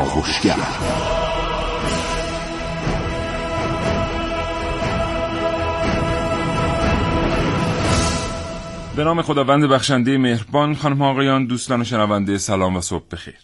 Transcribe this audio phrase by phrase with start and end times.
[0.00, 0.56] کاوشگر
[8.96, 13.34] به نام خداوند بخشنده مهربان خانم آقایان دوستان شنونده سلام و صبح بخیر.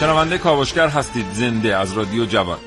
[0.00, 2.58] شنونده کاوشگر هستید زنده از رادیو جوان.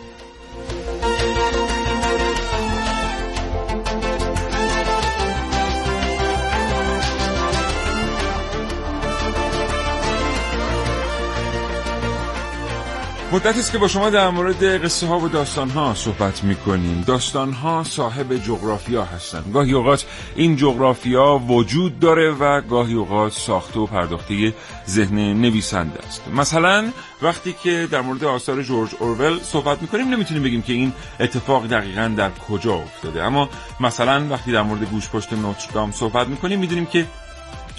[13.34, 17.04] مدت است که با شما در مورد قصه ها و داستان ها صحبت می کنیم
[17.08, 19.54] داستان ها صاحب جغرافیا هستند.
[19.54, 24.54] گاهی اوقات این جغرافیا وجود داره و گاهی اوقات ساخته و پرداخته
[24.90, 26.22] ذهن نویسنده است.
[26.36, 26.90] مثلا
[27.22, 31.68] وقتی که در مورد آثار جورج اورول صحبت می کنیم نمی‌تونیم بگیم که این اتفاق
[31.68, 33.24] دقیقا در کجا افتاده.
[33.24, 37.06] اما مثلا وقتی در مورد گوشپشت نوتردام صحبت می کنیم می‌دونیم که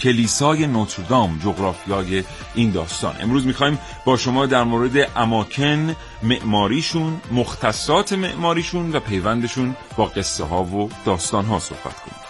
[0.05, 2.25] کلیسای نوتردام جغرافیای
[2.55, 3.15] این داستان.
[3.21, 10.65] امروز می‌خوایم با شما در مورد اماکن معماریشون مختصات معماریشون و پیوندشون با قصه ها
[10.65, 12.21] و داستان ها صحبت کنیم.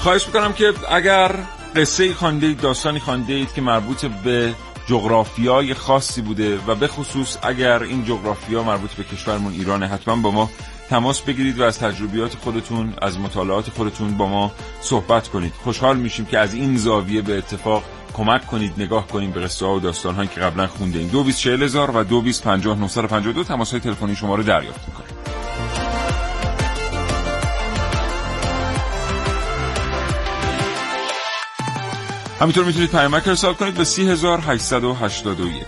[0.00, 1.34] خواهش می‌کنم که اگر
[1.76, 4.54] قصه خانده داستانی خانده اید که مربوط به
[4.86, 10.30] جغرافیای خاصی بوده و به خصوص اگر این جغرافیا مربوط به کشورمون ایرانه حتما با
[10.30, 10.50] ما
[10.90, 15.52] تماس بگیرید و از تجربیات خودتون از مطالعات خودتون با ما صحبت کنید.
[15.64, 17.82] خوشحال میشیم که از این زاویه به اتفاق
[18.14, 18.72] کمک کنید.
[18.78, 23.44] نگاه کنیم به قصه و داستان هایی که قبلا خونده این دو هزار و دو
[23.44, 25.11] تماس های تلفنی شما رو دریافت می‌کنیم.
[32.42, 35.66] همینطور می‌تونید پیامک ارسال کنید به 3881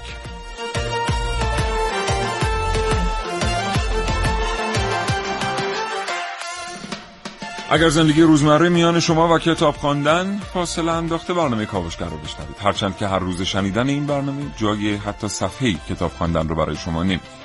[7.70, 12.56] اگر زندگی روزمره میان شما و کتاب خواندن فاصله انداخته برنامه کاوشگر رو بشنوید.
[12.62, 17.02] هرچند که هر روز شنیدن این برنامه جای حتی صفحه کتاب خواندن رو برای شما
[17.02, 17.43] نمید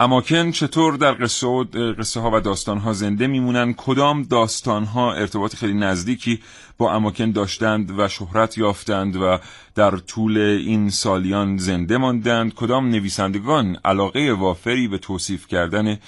[0.00, 1.64] اماکن چطور در قصه, و
[1.98, 6.40] قصه ها و داستان ها زنده میمونن؟ کدام داستان ها ارتباط خیلی نزدیکی
[6.78, 9.38] با اماکن داشتند و شهرت یافتند و
[9.74, 15.98] در طول این سالیان زنده ماندند؟ کدام نویسندگان علاقه وافری به توصیف کردن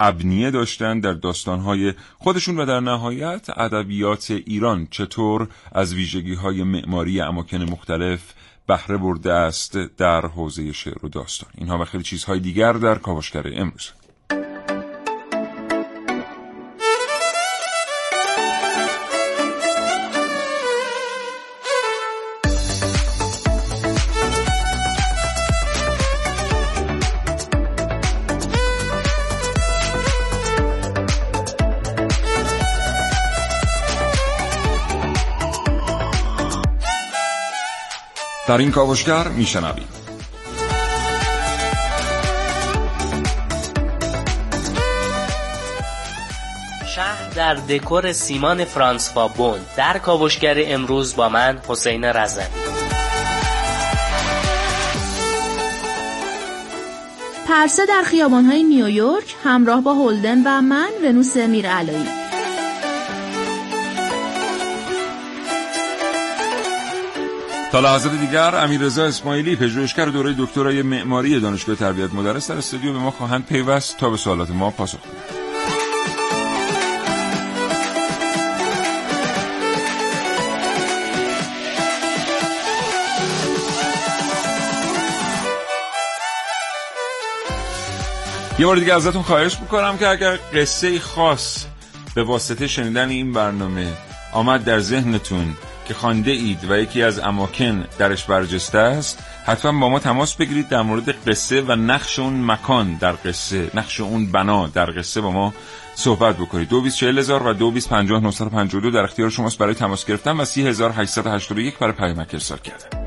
[0.00, 7.20] ابنیه داشتند در داستانهای خودشون و در نهایت ادبیات ایران؟ چطور از ویژگی های معماری
[7.20, 8.20] اماکن مختلف
[8.66, 11.50] بهره برده است در حوزه شعر و داستان.
[11.54, 13.90] اینها و خیلی چیزهای دیگر در کاوشگر امروز.
[38.48, 40.04] در این کاوشگر میشنوید.
[46.94, 49.58] شهر در دکور سیمان فرانسوا بون.
[49.76, 52.44] در کاوشگر امروز با من حسین رزمی.
[57.48, 62.23] پرسه در خیابانهای نیویورک همراه با هولدن و من ونوس میرعلایی.
[67.74, 72.98] تا لحظات دیگر امیررضا اسماعیلی پژوهشگر دوره دکترای معماری دانشگاه تربیت مدرس در استودیو به
[72.98, 75.44] ما خواهند پیوست تا به سوالات ما پاسخ بدهند
[88.58, 91.64] یه بار دیگه ازتون خواهش می‌کنم که اگر قصه خاص
[92.14, 93.92] به واسطه شنیدن این برنامه
[94.32, 99.88] آمد در ذهنتون که خانده اید و یکی از اماکن درش برجسته است حتما با
[99.88, 104.66] ما تماس بگیرید در مورد قصه و نقش اون مکان در قصه نقش اون بنا
[104.66, 105.54] در قصه با ما
[105.94, 106.68] صحبت بکنید.
[106.68, 108.20] دو بیس چهل هزار و دو بیس پنجاه
[108.80, 111.92] دو در اختیار شماست برای تماس گرفتن و سی هزار هشتصد هشتاد و یک برای
[111.92, 113.03] پیامک ارسال کردن.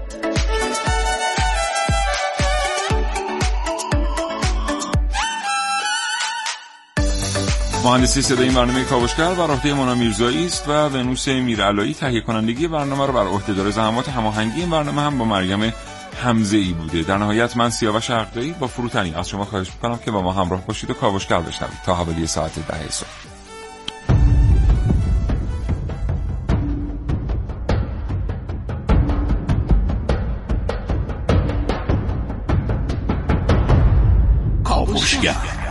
[7.84, 12.68] مهندسی صدای این برنامه کاوشگر بر عهده مونا میرزایی است و ونوس میرعلایی تهیه کنندگی
[12.68, 13.72] برنامه رو بر عهده داره.
[13.72, 15.74] زحمات هماهنگی این برنامه هم با مریم
[16.24, 17.02] حمزه ای بوده.
[17.02, 20.66] در نهایت من سیاوش عقدایی با فروتنی از شما خواهش می‌کنم که با ما همراه
[20.66, 23.08] باشید و کاوشگر بشنوید تا حوالی ساعت ده صبح.
[34.64, 35.67] کاوشگر.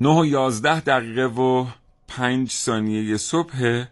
[0.00, 1.66] نه و یازده دقیقه و
[2.08, 3.84] پنج ثانیه صبح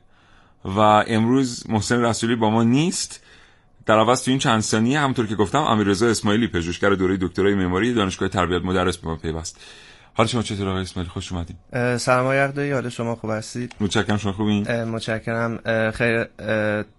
[0.64, 3.22] و امروز محسن رسولی با ما نیست.
[3.86, 7.94] در عوض تو این چند ثانیه همونطور که گفتم امیررضا اسماعیلی پژوهشگر دوره دکترای معماری
[7.94, 9.60] دانشگاه تربیت مدرس به ما پیوست.
[10.14, 11.56] حال شما چطور آقای اسماعیلی؟ خوش اومدید
[11.96, 15.58] سلام آقای حال شما خوب هستید؟ متشکرم شما خوبین؟ متشکرم.
[15.90, 16.24] خیر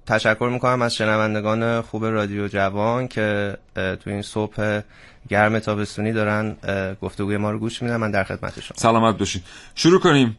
[0.05, 4.81] تشکر می‌کنم از شنوندگان خوب رادیو جوان که تو این صبح
[5.29, 6.55] گرم تابستونی دارن
[7.01, 7.97] گفتگوی ما رو گوش میدن.
[7.97, 8.75] من در خدمت شما.
[8.77, 9.41] سلامت باشین.
[9.75, 10.37] شروع کنیم.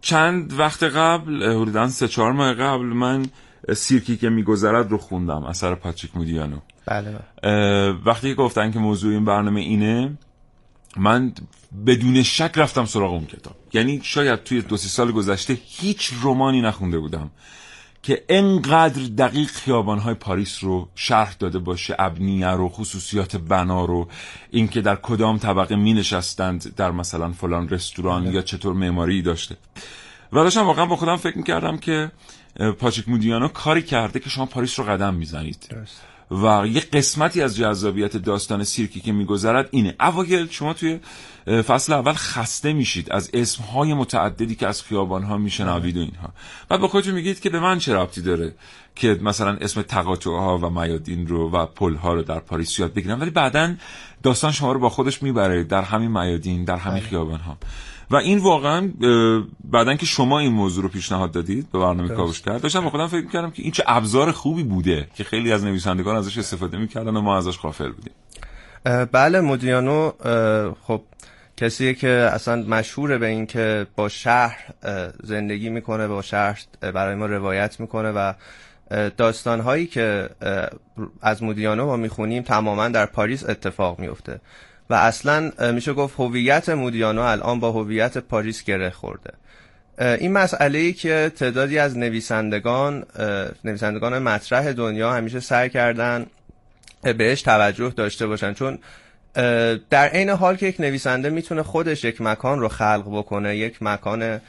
[0.00, 3.26] چند وقت قبل حدودا سه چهار ماه قبل من
[3.76, 5.44] سیرکی که میگذرد رو خوندم.
[5.44, 6.58] اثر پاتریک مودیانو.
[6.86, 7.92] بله, بله.
[8.06, 10.18] وقتی که گفتن که موضوع این برنامه اینه
[10.96, 11.32] من
[11.86, 13.56] بدون شک رفتم سراغ اون کتاب.
[13.72, 17.30] یعنی شاید توی دو سال گذشته هیچ رومانی نخونده بودم.
[18.02, 24.08] که انقدر دقیق خیابانهای پاریس رو شرح داده باشه ابنیه رو خصوصیات بنا رو
[24.50, 29.56] اینکه در کدام طبقه می نشستند در مثلا فلان رستوران یا چطور معماری داشته.
[30.32, 32.12] و داشتم واقعا با خودم فکر می‌کردم که
[32.78, 35.68] پاچیک مودیانو کاری کرده که شما پاریس رو قدم می‌زنید.
[36.30, 39.94] و یه قسمتی از جذابیت داستان سیرکی که میگذرد اینه.
[40.00, 41.00] اوایل شما توی
[41.46, 46.28] فصل اول خسته میشید از اسمهای متعددی که از خیابانها میشنوید و اینها.
[46.68, 48.54] بعد با خودتون میگید که به من چه ربطی داره
[48.94, 49.84] که مثلا اسم
[50.26, 53.74] ها و میادین رو و پل ها رو در پاریس یاد بگیرم؟ ولی بعدا
[54.22, 57.56] داستان شما رو با خودش می‌بره در همین میادین در همین بله.
[58.12, 58.90] و این واقعا
[59.64, 63.06] بعدا که شما این موضوع رو پیشنهاد دادید به برنامه کاوش کرد داشتم با خودم
[63.06, 67.16] فکر کردم که این چه ابزار خوبی بوده که خیلی از نویسندگان ازش استفاده می‌کردن
[67.16, 68.12] و ما ازش غافل بودیم.
[69.12, 70.12] بله مودیانو
[70.82, 71.02] خب
[71.56, 74.58] کسیه که اصلا مشهوره به این که با شهر
[75.22, 78.32] زندگی می‌کنه با شهر برای ما روایت می‌کنه و
[79.16, 80.30] داستان هایی که
[81.22, 84.40] از مودیانو ما می‌خونیم تماما در پاریس اتفاق میفته
[84.92, 89.32] و اصلا میشه گفت هویت مودیانو الان با هویت پاریس گره خورده.
[89.98, 93.06] این مسئله ای که تعدادی از نویسندگان
[93.64, 96.26] نویسندگان مطرح دنیا همیشه سعی کردن
[97.02, 98.54] بهش توجه داشته باشن.
[98.54, 98.78] چون
[99.90, 104.40] در عین حال که یک نویسنده می‌تونه خودش یک مکان رو خلق بکنه یک مکان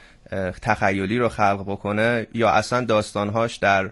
[0.62, 3.90] تخیلی رو خلق بکنه یا اصلا داستانهاش در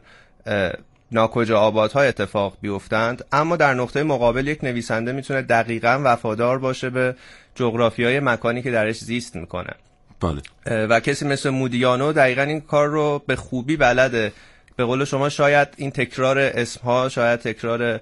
[1.12, 7.14] ناکجا آبادها اتفاق بیفتند اما در نقطه مقابل یک نویسنده می‌تونه دقیقا وفادار باشه به
[7.54, 9.74] جغرافی های مکانی که درش زیست می‌کنه
[10.20, 10.86] بله.
[10.86, 14.32] و کسی مثل مودیانو دقیقا این کار رو به خوبی بلده
[14.76, 18.00] به قول شما شاید این تکرار اسمها شاید تکرار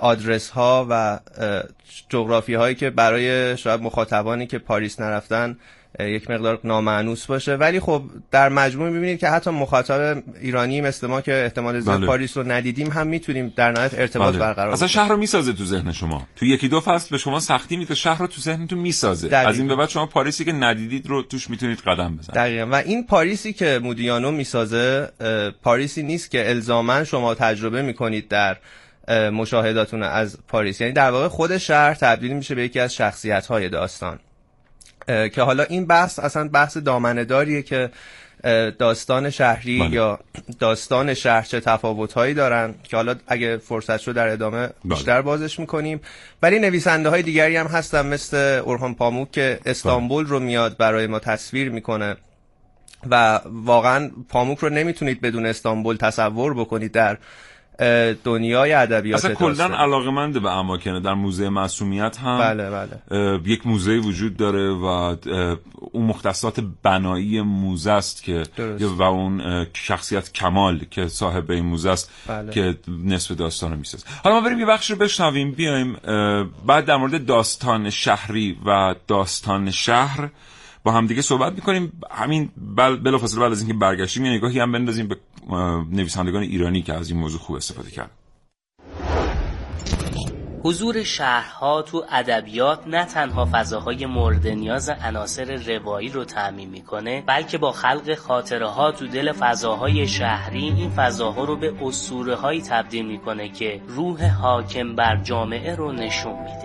[0.00, 1.18] آدرس ها و
[2.08, 5.56] جغرافی هایی که برای شاید مخاطبانی که پاریس نرفتن
[6.00, 7.54] یک مقدار نامعنوس باشه.
[7.54, 12.06] ولی خب در مجموع می‌بینید که حتی مخاطب ایرانی مثل ما که احتمال زیاد بله.
[12.06, 14.38] پاریس رو ندیدیم هم می‌تونیم در نهایت ارتباط بله.
[14.38, 16.26] برقرار اصلا شهر رو می‌سازه تو ذهن شما.
[16.36, 19.28] تو یکی دو فصل به شما سختی میده شهر رو تو ذهنتون می‌سازه.
[19.28, 19.48] دقیقا.
[19.48, 22.36] از این به بعد شما پاریسی که ندیدید رو توش می‌تونید قدم بزنید.
[22.36, 22.66] دقیقا.
[22.70, 25.08] و این پاریسی که مودیانو می‌سازه
[25.62, 28.56] پاریسی نیست که الزاما شما تجربه می‌کنید در
[29.32, 30.80] مشاهداتون از پاریس.
[30.80, 34.18] یعنی در واقع خود شهر تبدیل میشه به یکی از شخصیت های داستان.
[35.06, 37.90] که حالا این بحث اصلا بحث دامنه که
[38.78, 39.90] داستان شهری بله.
[39.90, 40.20] یا
[40.58, 44.72] داستان شهر چه تفاوتهایی دارن که حالا اگه فرصت شد در ادامه بله.
[44.84, 46.00] بیشتر بازش می‌کنیم
[46.42, 51.18] ولی نویسنده های دیگری هم هستن مثل اورهان پاموک که استانبول رو میاد برای ما
[51.18, 52.16] تصویر می‌کنه
[53.10, 57.18] و واقعا پاموک رو نمی‌تونید بدون استانبول تصور بکنید در
[58.24, 61.00] دنیای ادبیات اصلا کلا علاقمند به اماکنه.
[61.00, 63.40] در موزه معصومیت هم بله بله.
[63.44, 65.16] یک موزه وجود داره و
[65.92, 68.42] اون مختصات بنایی موزه است که
[68.80, 72.52] و اون شخصیت کمال که صاحب این موزه است بله.
[72.52, 75.96] که نصف داستان رو میساز حالا ما بریم یه بخش رو بشنویم بیایم
[76.66, 80.28] بعد در مورد داستان شهری و داستان شهر
[80.84, 82.00] با همدیگه صحبت می‌کنیم.
[82.10, 85.16] همین بل بلافاصله بعد از اینکه برگشتیم یه نگاهی هم بندازیم به
[85.92, 88.10] نویسندگان ایرانی که از این موضوع خوب استفاده کرد
[90.66, 97.58] حضور شهرها تو ادبیات نه تنها فضاهای مورد نیاز عناصر روایی رو تعمین می‌کنه بلکه
[97.58, 103.06] با خلق خاطره ها تو دل فضاهای شهری این فضاها رو به اسطوره هایی تبدیل
[103.06, 106.63] می‌کنه که روح حاکم بر جامعه رو نشون میده.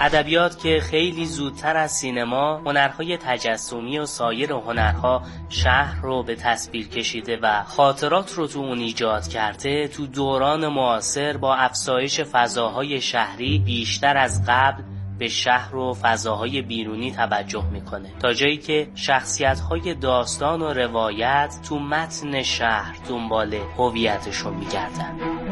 [0.00, 6.88] ادبیات که خیلی زودتر از سینما هنرهای تجسمی و سایر هنرها شهر رو به تصویر
[6.88, 13.58] کشیده و خاطرات رو تو اون ایجاد کرده تو دوران معاصر با افزایش فضاهای شهری
[13.58, 14.82] بیشتر از قبل
[15.18, 18.08] به شهر و فضاهای بیرونی توجه می‌کنه.
[18.20, 25.45] تا جایی که شخصیت های داستان و روایت تو متن شهر دنبال هویتشون میگردن.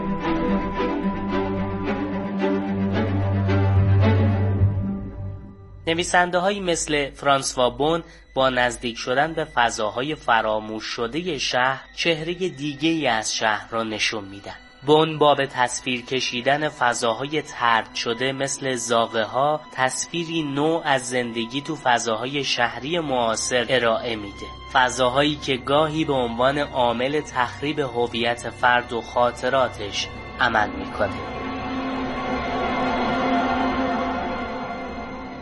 [5.86, 8.02] نویسنده هایی مثل فرانسوا بون
[8.34, 14.24] با نزدیک شدن به فضاهای فراموش شده شهر چهره دیگه ای از شهر را نشون
[14.24, 14.54] میدن.
[14.86, 21.60] بون با به تصویر کشیدن فضاهای ترد شده مثل زاغه ها تصویری نو از زندگی
[21.60, 28.92] تو فضاهای شهری معاصر ارائه میده فضاهایی که گاهی به عنوان عامل تخریب هویت فرد
[28.92, 30.08] و خاطراتش
[30.40, 31.53] عمل می‌کنه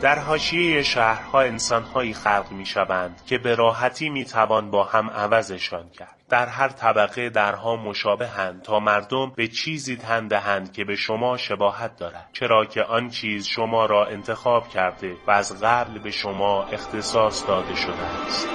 [0.02, 5.90] در حاشیه شهرها انسانهایی خلق می شوند که به راحتی می توان با هم عوضشان
[5.90, 6.16] کرد.
[6.28, 11.97] در هر طبقه درها مشابهند تا مردم به چیزی تن دهند که به شما شباهت
[11.97, 17.47] دارد چرا که آن چیز شما را انتخاب کرده و از قبل به شما اختصاص
[17.47, 18.49] داده شده است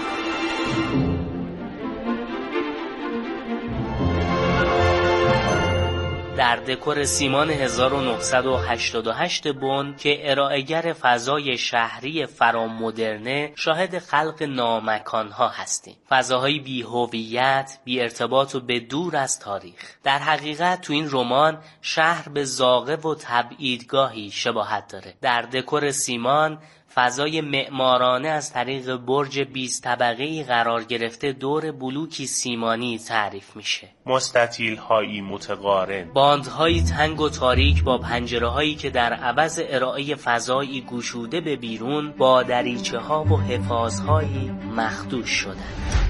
[6.38, 15.96] در دکور سیمان 1988 بون که ارائهگر فضای شهری فرامدرنه شاهد خلق نامکانها هستیم.
[16.10, 19.96] فضاهای بی هویت بی ارتباط و به دور از تاریخ.
[20.03, 25.13] در حقیقت تو این رمان شهر به زاغه و تبعیدگاهی شباهت داره.
[25.22, 26.60] در دکور سیمان
[26.98, 33.88] فضای معمارانه از طریق برج 20 طبقه ای قرار گرفته دور بلوکی سیمانی تعریف میشه.
[34.06, 36.13] مستطیل هایی متقارن.
[36.13, 42.12] باندهایی تنگ و تاریک با پنجره هایی که در عوض ارائه فضایی گشوده به بیرون
[42.12, 46.08] با دریچه ها و حفاظ هایی مخدوش شدند.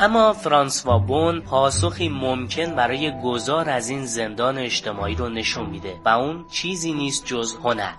[0.00, 6.08] اما فرانسوا بون پاسخی ممکن برای گذار از این زندان اجتماعی رو نشون میده و
[6.08, 7.92] اون چیزی نیست جز هنر.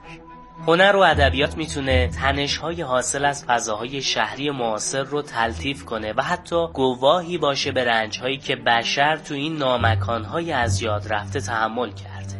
[0.65, 6.67] هنر و ادبیات می‌تونه تنشهای حاصل از فضاهای شهری معاصر رو تلطیف کنه و حتی
[6.73, 12.37] گواهی باشه به رنجهایی که بشر تو این نامکانهای از یاد رفته تحمل کرده.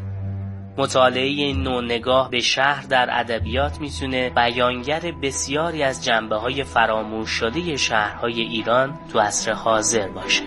[0.78, 7.30] مطالعه این نوع نگاه به شهر در ادبیات می‌تونه بیانگر بسیاری از جنبه های فراموش
[7.30, 10.44] شده شهرهای ایران تو عصر حاضر باشه.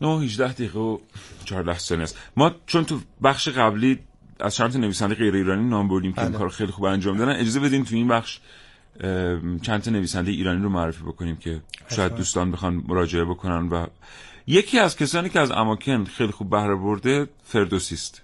[0.00, 0.98] 9 18 دقیقه و
[1.44, 2.18] 14 ثانیه است.
[2.36, 3.98] ما چون تو بخش قبلی
[4.40, 6.38] از چند تا نویسنده غیر ایرانی نام بردیم که این بله.
[6.38, 7.40] کار خیلی خوب انجام دادن.
[7.40, 8.40] اجازه بدین تو این بخش
[9.62, 13.86] چند تا نویسنده ایرانی رو معرفی بکنیم که شاید دوستان بخوان مراجعه بکنن و
[14.46, 18.22] یکی از کسانی که از اماکن خیلی خوب بهره برده فردوسی است.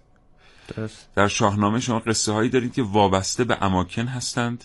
[1.16, 4.64] در شاهنامه شما قصه هایی دارید که وابسته به اماکن هستند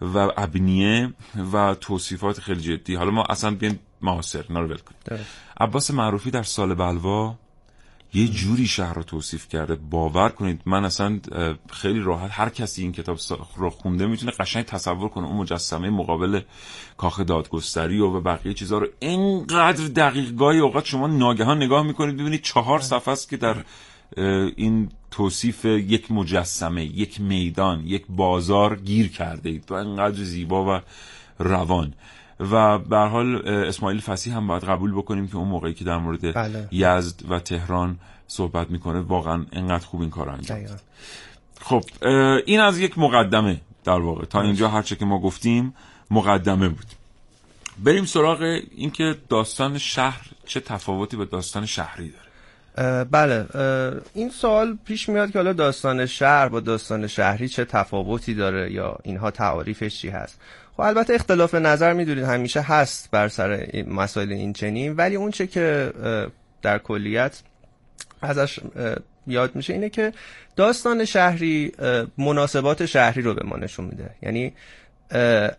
[0.00, 1.12] و ابنیه
[1.52, 2.94] و توصیفات خیلی جدی.
[2.94, 4.76] حالا ما اصلا بیاین معاصر اینا رو
[5.60, 7.34] عباس معروفی در سال بلوا
[8.14, 11.20] یه جوری شهر رو توصیف کرده باور کنید من اصلا
[11.70, 13.18] خیلی راحت هر کسی این کتاب
[13.56, 16.40] رو خونده می‌تونه قشنگ تصور کنه اون مجسمه مقابل
[16.96, 18.86] کاخ دادگستری و بقیه چیزها رو.
[18.98, 23.56] اینقدر دقیق گاهی اوقات شما ناگهان نگاه می‌کنید ببینید چهار صفحه است که در
[24.56, 29.70] این توصیف یک مجسمه یک میدان یک بازار گیر کرده اید.
[29.70, 30.80] و اینقدر زیبا و
[31.38, 31.94] روان.
[32.40, 36.34] و به حال اسماعیل فسیح هم باید قبول بکنیم که اون موقعی که در مورد
[36.34, 36.68] بله.
[36.72, 37.98] یزد و تهران
[38.28, 40.58] صحبت می‌کنه واقعا انقدر خوب این کار انجام
[41.60, 41.84] خب
[42.46, 44.24] این از یک مقدمه در واقع.
[44.24, 45.74] تا اینجا هرچه که ما گفتیم
[46.10, 46.86] مقدمه بود.
[47.78, 53.04] بریم سراغ اینکه داستان شهر چه تفاوتی به داستان شهری داره.
[53.04, 53.46] بله
[54.14, 58.98] این سوال پیش میاد که حالا داستان شهر با داستان شهری چه تفاوتی داره یا
[59.02, 60.40] اینها تعاریفش چی هست.
[60.76, 64.96] خب البته اختلاف نظر می‌دونید همیشه هست بر سر مسائل این چنین.
[64.96, 65.92] ولی اون چه که
[66.62, 67.42] در کلیت
[68.22, 68.60] ازش
[69.26, 70.12] یاد میشه اینه که
[70.56, 71.72] داستان شهری
[72.18, 74.10] مناسبات شهری رو به ما نشون میده.
[74.22, 74.52] یعنی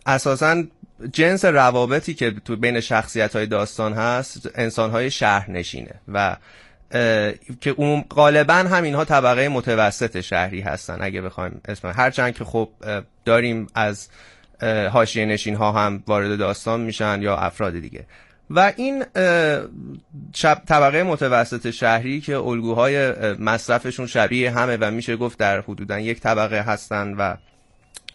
[0.05, 0.63] اساسا
[1.11, 6.37] جنس روابطی که تو بین شخصیت های داستان هست انسان های شهر نشینه و
[7.61, 12.69] که اون غالبا هم اینها طبقه متوسط شهری هستن اگه بخوایم اسم هرچند که خب
[13.25, 14.07] داریم از
[14.91, 18.05] حاشیه نشین ها هم وارد داستان میشن یا افراد دیگه.
[18.49, 19.05] و این
[20.33, 26.19] شب طبقه متوسط شهری که الگوهای مصرفشون شبیه همه و میشه گفت در حدودا یک
[26.19, 27.35] طبقه هستن و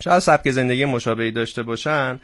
[0.05, 2.21] شاید سبک زندگی مشابهی داشته باشن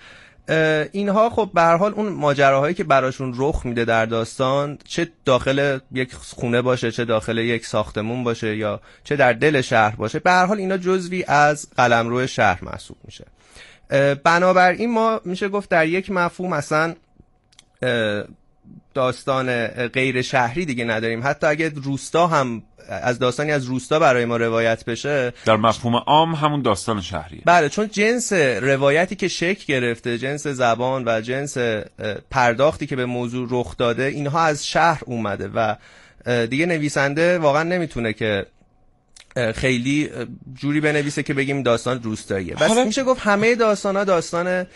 [0.93, 5.79] اینها خب به هر حال اون ماجراهایی که براشون رخ میده در داستان چه داخل
[5.93, 10.31] یک خونه باشه چه داخل یک ساختمون باشه یا چه در دل شهر باشه به
[10.31, 13.25] هر حال اینا جزوی از قلمرو شهر محسوب میشه.
[14.25, 16.95] بنابراین ما میشه گفت در یک مفهوم اصلا
[18.95, 21.21] داستان غیر شهری دیگه نداریم.
[21.25, 25.33] حتی اگه روستا هم از داستانی از روستا برای ما روایت بشه.
[25.45, 27.43] در مفهوم عام همون داستان شهریه.
[27.45, 31.59] بله چون جنس روایتی که شکل گرفته جنس زبان و جنس
[32.31, 35.77] پرداختی که به موضوع رخ داده اینها از شهر اومده و
[36.47, 38.47] دیگه نویسنده واقعا نمی‌تونه که
[39.55, 40.11] خیلی
[40.55, 42.55] جوری بنویسه که بگیم داستان روستاییه.
[42.55, 42.85] بس حالا...
[42.85, 44.67] میشه گفت همه داستان ها داستان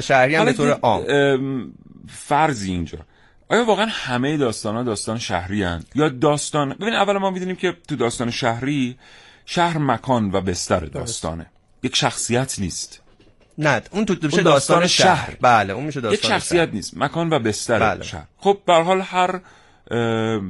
[0.00, 1.72] شهری هم به طور عام.
[2.08, 2.98] فرضی اینجا.
[3.48, 7.76] آیا واقعا همه داستان ها داستان شهری هن؟ یا داستان ببین اول ما می‌دونیم که
[7.88, 8.98] تو داستان شهری
[9.46, 11.46] شهر مکان و بستر داستانه.
[11.82, 13.00] یک شخصیت نیست.
[13.58, 15.36] نه اون تو داستان, داستان شهر.
[15.40, 16.96] بله اون میشه داستان یک شخصیت نیست.
[16.96, 18.04] مکان و بستر بله.
[18.04, 18.24] شهر.
[18.36, 19.40] خب به حال هر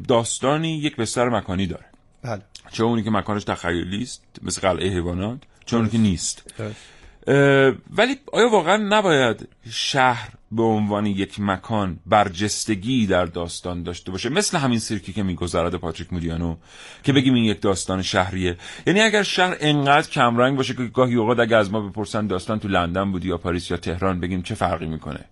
[0.08, 1.84] داستانی یک بستر مکانی داره.
[2.22, 2.42] بله.
[2.72, 6.54] چه اونی که مکانش تخیلی است مثل قلعه حیوانات چه اونی که نیست.
[7.96, 14.58] ولی آیا واقعا نباید شهر به عنوان یک مکان برجستگی در داستان داشته باشه؟ مثل
[14.58, 16.56] همین سیرکی که میگذرد پاتریک مولیانو
[17.02, 18.56] که بگیم این یک داستان شهریه.
[18.86, 22.68] یعنی اگر شهر انقدر کمرنگ باشه که گاهی اوقات اگه از ما بپرسن داستان تو
[22.68, 25.24] لندن بودی یا پاریس یا تهران بگیم چه فرقی می‌کنه؟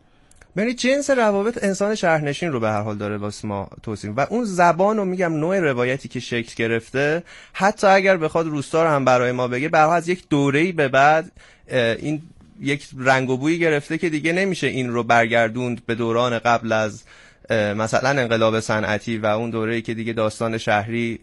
[0.58, 4.10] یعنی جنس روابط انسان شهرنشین رو به هر حال داره واسه ما توصیف.
[4.16, 8.88] و اون زبان رو میگم نوع روایتی که شکل گرفته حتی اگر بخواد روستا رو
[8.88, 11.32] هم برای ما بگه به از یک دوره‌ای به بعد
[11.70, 12.22] این
[12.60, 17.02] یک رنگ و بویی گرفته که دیگه نمیشه این رو برگردوند به دوران قبل از
[17.50, 21.20] مثلا انقلاب صنعتی و اون دوره‌ای که دیگه داستان شهری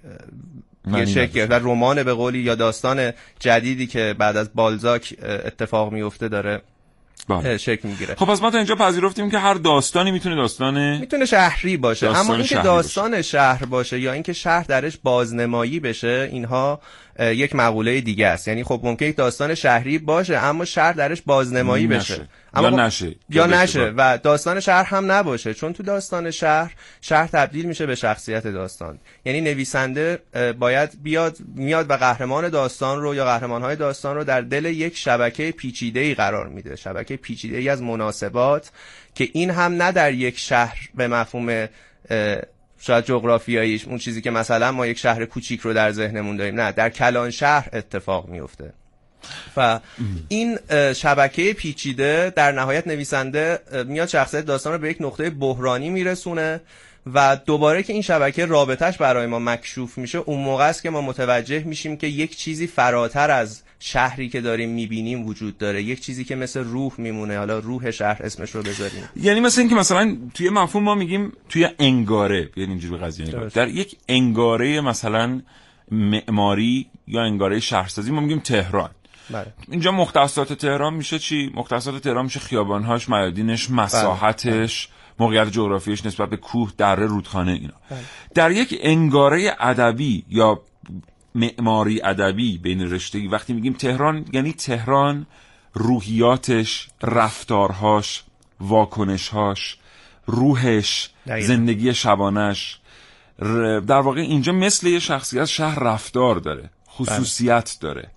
[0.93, 6.27] یه شکل و رمان به قولی یا داستان جدیدی که بعد از بالزاک اتفاق میفته
[6.27, 6.61] داره.
[7.29, 7.57] بله.
[7.57, 11.77] شکل می‌گیره خب پس ما تا اینجا پذیرفتیم که هر داستانی می‌تونه داستان می‌تونه شهری
[11.77, 13.21] باشه اما اینکه داستان باشه.
[13.21, 16.79] شهر باشه یا اینکه شهر درش بازنمایی بشه اینها
[17.19, 18.47] یک مقوله دیگه است.
[18.47, 22.27] یعنی خب ممکن داستان شهری باشه اما شهر درش بازنمایی بشه.
[22.53, 23.15] اما یا نشه.
[23.29, 25.53] یا نشه و داستان شهر هم نباشه.
[25.53, 28.99] چون تو داستان شهر شهر تبدیل میشه به شخصیت داستان.
[29.25, 30.19] یعنی نویسنده
[30.59, 35.51] باید بیاد میاد و قهرمان داستان رو یا قهرمانهای داستان رو در دل یک شبکه
[35.51, 36.75] پیچیده ای قرار میده.
[36.75, 38.71] شبکه پیچیده ای از مناسبات
[39.15, 41.67] که این هم نه در یک شهر به مفهوم
[42.79, 46.71] شاید جغرافیاییش اون چیزی که مثلا ما یک شهر کوچیک رو در ذهنمون داریم نه
[46.71, 48.73] در کلان شهر اتفاق میفته
[49.57, 49.79] و
[50.27, 50.59] این
[50.93, 56.61] شبکه پیچیده در نهایت نویسنده میاد شخصیت داستان رو به یک نقطه بحرانی میرسونه
[57.13, 61.01] و دوباره که این شبکه رابطهش برای ما مکشوف میشه اون موقع است که ما
[61.01, 65.83] متوجه میشیم که یک چیزی فراتر از شهری که داریم می‌بینیم وجود داره.
[65.83, 67.37] یک چیزی که مثل روح میمونه.
[67.37, 69.03] حالا روح شهر اسمش رو بذاریم.
[69.15, 72.41] یعنی مثل اینکه مثلا توی مفهوم ما میگیم توی انگاره.
[72.41, 75.41] بیاین اینجوری قضیه در یک انگاره مثلا
[75.91, 78.89] معماری یا انگاره شهرسازی ما میگیم تهران.
[79.29, 79.53] بله.
[79.71, 84.95] اینجا مختصات تهران میشه چی؟ مختصات تهران میشه خیابانهاش میادینش مساحتش بله.
[85.19, 87.73] موقعیت جغرافیش نسبت به کوه دره رودخانه اینا.
[87.89, 87.99] بله.
[88.33, 90.61] در یک انگاره ادبی یا
[91.35, 95.25] معماری ادبی بین رشتگی وقتی میگیم تهران یعنی تهران
[95.73, 98.23] روحیاتش رفتارهاش
[98.59, 99.77] واکنشهاش
[100.25, 102.79] روحش زندگی شبانش
[103.87, 107.93] در واقع اینجا مثل یه شخصیت شهر رفتار داره خصوصیت بله.
[107.93, 108.09] داره.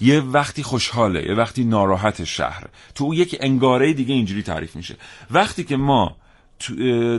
[0.00, 2.64] یه وقتی خوشحاله یه وقتی ناراحت شهر.
[2.94, 4.96] تو یک انگاره دیگه اینجوری تعریف میشه.
[5.30, 6.16] وقتی که ما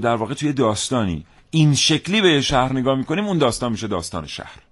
[0.01, 4.64] در واقع توی داستانی این شکلی به شهر نگاه می‌کنیم اون داستان میشه داستان شهر.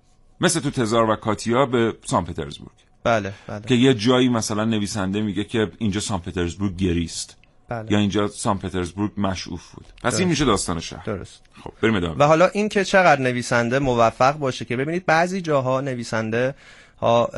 [0.44, 2.72] مثل تو تزار و کاتیا به سان پترزبورگ.
[3.04, 3.62] بله بله.
[3.62, 7.38] که یه جایی مثلا نویسنده میگه که اینجا سان پترزبورگ گریست.
[7.70, 7.92] بله.
[7.92, 9.86] یا اینجا سان پترزبورگ مشعوف بود.
[10.04, 11.04] پس این میشه داستان شهر.
[11.06, 11.42] درست.
[11.64, 12.16] خب بریم ادامه.
[12.18, 16.56] و حالا این که چقدر نویسنده موفق باشه که ببینید بعضی جاها نویسنده
[17.02, 17.30] ها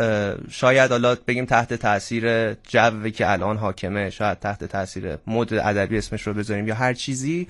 [0.49, 6.27] شاید حالا بگیم تحت تاثیر جوی که الان حاکمه شاید تحت تاثیر مد ادبی اسمش
[6.27, 7.47] رو بذاریم یا هر چیزی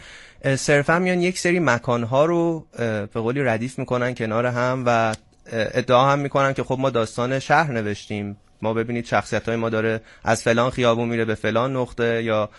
[0.56, 5.15] صرفا میان یک سری مکانها رو اه، به قولی ردیف می‌کنن کنار هم و
[5.51, 8.38] ادعا هم می‌کنن که خب ما داستان شهر نوشتیم.
[8.62, 12.49] ما ببینید شخصیت های ما داره از فلان خیابون میره به فلان نقطه یا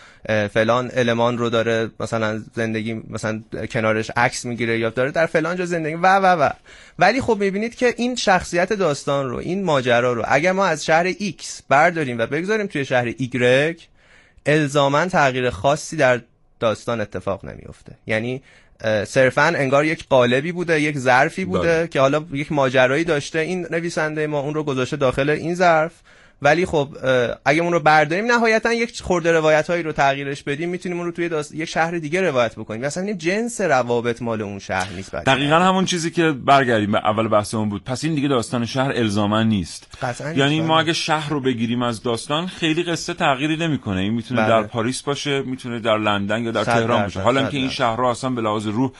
[0.50, 5.66] فلان المان رو داره مثلا زندگی مثلا کنارش عکس می‌گیره یا داره در فلان جا
[5.66, 6.50] زندگی و و و.
[6.98, 11.12] ولی خب می‌بینید که این شخصیت داستان رو این ماجرا رو اگر ما از شهر
[11.12, 13.80] X برداریم و بگذاریم توی شهر Y
[14.46, 16.20] الزاما تغییر خاصی در
[16.60, 18.42] داستان اتفاق نمیفته یعنی
[19.04, 21.88] صرفا انگار یک قالبی بوده یک ظرفی بوده بله.
[21.88, 25.92] که حالا یک ماجرایی داشته این نویسنده ما اون رو گذاشته داخل این ظرف
[26.42, 26.88] ولی خب
[27.44, 31.12] اگه اون رو برداریم نهایتا یک خورده روایت هایی رو تغییرش بدیم می‌تونیم اون رو
[31.12, 31.54] توی داست...
[31.54, 35.58] یک شهر دیگه روایت بکنیم مثلا این جنس روابط مال اون شهر نیست بعد دقیقا
[35.58, 39.86] همون چیزی که برگردیم به اول بحثمون بود پس این دیگه داستان شهر الزاما نیست
[40.02, 40.76] قطعاً یعنی ما بله.
[40.76, 44.50] اگه شهر رو بگیریم از داستان خیلی قصه تغییری نمی‌کنه این می‌تونه بله.
[44.50, 47.78] در پاریس باشه می‌تونه در لندن یا در تهران باشه حالا اینکه این درصد.
[47.78, 48.90] شهرها اصلا به لحاظ روح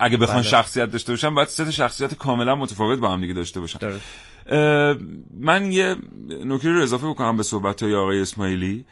[0.00, 0.48] اگه بخوان بله.
[0.48, 4.00] شخصیت داشته باشن باید سه شخصیت کاملا متفاوت با هم دیگه داشته باشن درست.
[5.40, 5.96] من یه
[6.44, 8.84] نکته رو اضافه بکنم به صحبت های آقای اسماعیلی.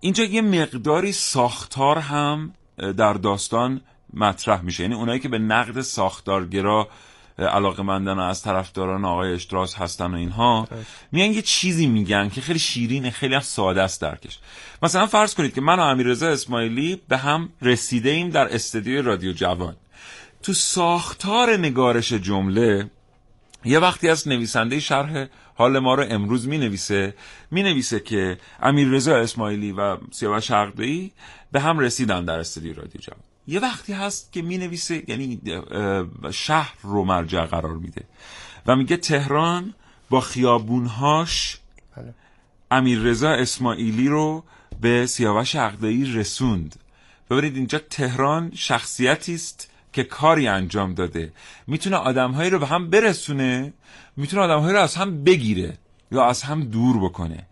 [0.00, 2.52] اینجا یه مقداری ساختار هم
[2.96, 3.80] در داستان
[4.14, 4.82] مطرح میشه.
[4.82, 6.88] یعنی اونایی که به نقد ساختارگرا
[7.38, 10.68] علاقه مندن از طرفداران آقای اشتراس هستن و اینها
[11.12, 14.38] میان یه چیزی میگن که خیلی شیرینه خیلی هم ساده است درکش.
[14.82, 19.32] مثلا فرض کنید که من و امیررضا اسماعیلی به هم رسیده ایم در استودیوی رادیو
[19.32, 19.76] جوان.
[20.42, 22.90] تو ساختار نگارش جمله
[23.64, 27.14] یه وقتی از نویسنده شرح حال ما رو امروز می نویسه
[27.50, 31.12] می نویسه که امیر رضا اسماعیلی و سیاوش عقدی
[31.52, 35.40] به هم رسیدن در استودیو رادیو جوان یه وقتی هست که می نویسه یعنی
[36.32, 38.04] شهر رو مرجع قرار میده
[38.66, 39.74] و میگه تهران
[40.10, 41.58] با خیابونهاش
[41.96, 42.14] بله.
[42.70, 44.44] امیر رضا اسماعیلی رو
[44.80, 46.76] به سیاوش عقدی رسوند
[47.30, 51.32] ببینید اینجا تهران شخصیتی است که کاری انجام داده.
[51.66, 53.72] می‌تونه آدمهایی رو به هم برسونه
[54.16, 55.78] می‌تونه آدمهایی رو از هم بگیره
[56.12, 57.46] یا از هم دور بکنه.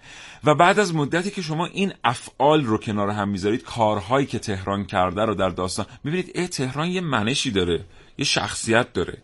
[0.44, 4.84] و بعد از مدتی که شما این افعال رو کنار هم می‌ذارید کارهایی که تهران
[4.84, 7.84] کرده رو در داستان می‌بینید اه تهران یه منشی داره
[8.18, 9.18] یه شخصیت داره.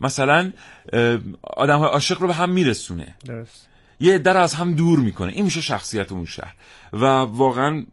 [0.00, 0.52] مثلا
[1.42, 3.14] آدم های عاشق رو به هم میرسونه.
[3.24, 3.68] درست.
[4.00, 5.32] یه عده رو از هم دور می‌کنه.
[5.32, 6.54] این میشه شخصیت اون شهر.
[6.92, 7.84] و واقعا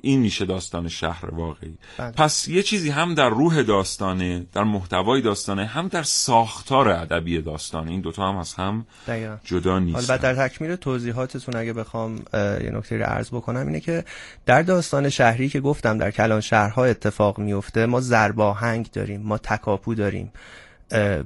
[0.00, 1.74] این میشه داستان شهر واقعی.
[1.98, 2.10] بله.
[2.10, 7.90] پس یه چیزی هم در روح داستانه در محتوای داستانه هم در ساختار ادبی داستانه.
[7.90, 9.36] این دوتا هم از هم دقیقا.
[9.44, 13.80] جدا حالا نیست بعد در تکمیل توضیحاتتون اگه بخوام یه نکته رو عرض بکنم اینه
[13.80, 14.04] که
[14.46, 19.94] در داستان شهری که گفتم در کلان شهرها اتفاق میفته ما زرباهنگ داریم ما تکاپو
[19.94, 20.32] داریم.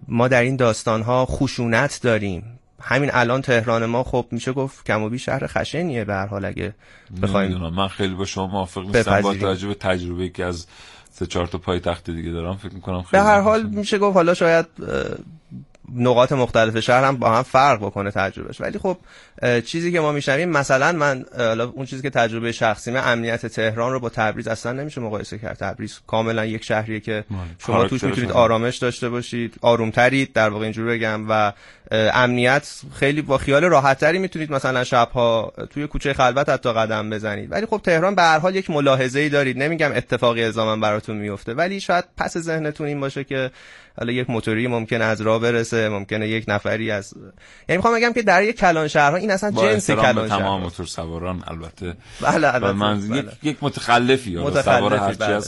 [0.09, 2.59] ما در این داستانها خشونت داریم.
[2.87, 6.45] همین الان تهران ما خب میشه گفت کم و بیش شهر خشنیه به هر حال
[6.45, 6.75] اگه
[7.23, 9.35] بخوایم من خیلی با شما موافق نیستم با.
[9.35, 10.67] توجه به تجربه که از
[11.11, 13.63] سه چهار تا پای تخت دیگه دارم فکر می‌کنم به خیلی هر حال.
[13.63, 14.67] میشه گفت حالا شاید
[15.93, 18.97] نقاط مختلف شهر هم با هم فرق بکنه تجربهش ولی خب
[19.65, 21.25] چیزی که ما میشنویم مثلا من
[21.75, 26.01] اون چیزی که تجربه شخصیمه امنیت تهران رو با تبریز اصلا نمیشه مقایسه کرد تبریز
[26.07, 27.25] کاملا یک شهریه که.
[27.59, 28.33] شما توش می‌تونید.
[28.33, 31.53] آرامش داشته باشید آرومترید در واقع اینجوری بگم و
[31.91, 37.67] امنیت خیلی با خیال راحتتری می‌تونید مثلا شبها توی کوچه خلوت حتی قدم بزنید ولی
[37.67, 41.81] خب تهران به هر حال یک ملاحظه ای دارید نمیگم اتفاقی الزاما براتون میفته ولی
[41.81, 43.51] شاید پس ذهنتون این باشه که
[43.99, 47.15] حالا یک موتوری ممکنه از راه برسه ممکنه یک نفری از
[47.69, 50.87] یعنی می‌خوام بگم که در یک کلان شهرها این اصلا جنس کلان تمام شهر موتور
[50.87, 53.33] سواران البته بله البته من بله.
[53.43, 55.41] یک, متخلفی حالا سوار هرچی بله،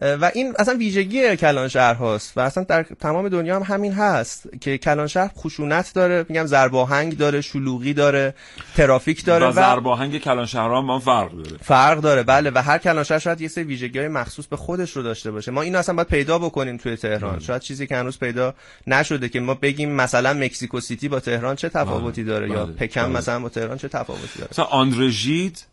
[0.00, 4.48] و این اصلا ویژگی کلان شهر هاست و اصلا در تمام دنیا هم همین هست
[4.60, 8.34] که کلان شهر خشونت داره میگم زرباهنگ داره شلوغی داره
[8.76, 11.56] ترافیک داره و و, زرباهنگ کلان شهران با هم فرق داره.
[11.62, 14.96] فرق داره بله و هر کلان شهر شاید یه سری ویژگی های مخصوص به خودش
[14.96, 15.50] رو داشته باشه.
[15.50, 17.38] ما اینو اصلا باید پیدا بکنیم توی تهران.
[17.38, 18.54] شاید چیزی که هنوز پیدا
[18.86, 23.02] نشده که ما بگیم مثلا مکسیکو سیتی با تهران چه تفاوتی داره یا بله، پکن
[23.02, 23.12] بله.
[23.12, 24.48] مثلا با تهران چه تفاوتی داره.
[24.52, 25.66] مثلا آندره ژید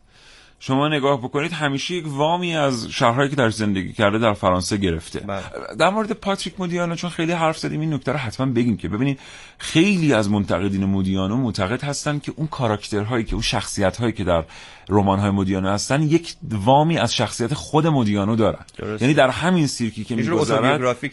[0.59, 5.19] شما نگاه بکنید همیشه یک وامی از شهرهایی که در زندگی کرده در فرانسه گرفته
[5.19, 5.43] بله.
[5.79, 9.19] در مورد پاتریک مودیانو چون خیلی حرف زدیم این نکته رو حتما بگیم که ببینید
[9.57, 14.43] خیلی از منتقدین مودیانو معتقد هستن که اون کاراکترهایی که اون شخصیت‌هایی که در
[14.89, 18.65] رمان‌های مودیانو هستن یک وامی از شخصیت خود مودیانو دارن.
[18.77, 19.01] درست.
[19.01, 20.31] یعنی در همین سیرکی که میشه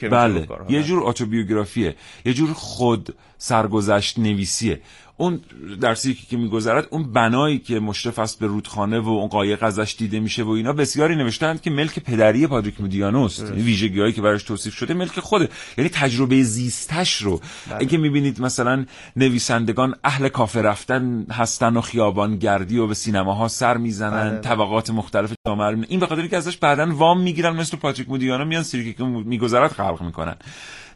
[0.09, 0.49] بله.
[0.69, 1.97] یه جور اتوبیوگرافیه.
[2.25, 4.81] یه جور خود سرگذشت نویسیه.
[5.17, 5.41] اون
[5.81, 9.95] در سیکی که میگذرد اون بنایی که مشرف است به رودخانه و اون قایق ازش
[9.99, 14.23] دیده میشه و اینا بسیاری نوشتند که ملک پدری پادریک مودیانوست یعنی ویژگی هایی که
[14.23, 15.49] براش توصیف شده ملک خوده.
[15.79, 17.41] یعنی تجربه زیستش رو.
[17.67, 17.77] بله.
[17.81, 23.77] اگه می‌بینید مثلا نویسندگان اهل کافه رفتن هستن و خیابان گردی و به سینماها سر
[23.77, 24.41] می‌زنن بله.
[24.41, 28.63] طبقات مختلف جامعه این به خاطر اینکه ازش بعدن وام می‌گیرن مثل پاتریک مودیانو میان
[28.63, 30.37] سیرکی که میگذرد خلق می‌کنن.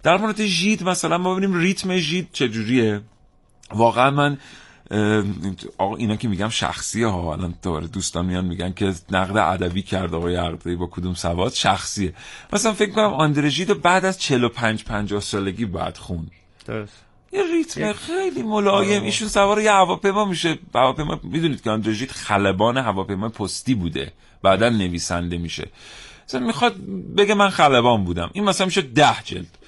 [0.02, 3.00] در مورد ژید مثلا ما ببینیم ریتم ژید چجوریه؟
[3.74, 4.38] واقعا من
[5.78, 10.14] آقا اینا که میگم شخصیه ها الان دوباره دوستان میان میگن که نقد ادبی کرد
[10.14, 12.14] آقای عقدی با کدوم سواد؟ شخصیه.
[12.52, 16.26] مثلا فکر کنم آندرژید بعد از 45 50 سالگی بعد خون.
[16.66, 17.07] درست.
[17.32, 19.02] یه ریتم خیلی ملایم.
[19.02, 20.58] ایشون سوار یه هواپیما میشه.
[20.74, 24.12] هواپیما می‌دونید که آندرژید خلبان هواپیما پستی بوده.
[24.42, 25.68] بعدا نویسنده میشه.
[26.28, 26.76] مثلا می‌خواد
[27.16, 28.30] بگه من خلبان بودم.
[28.32, 29.58] این مثلا میشه ده جلد.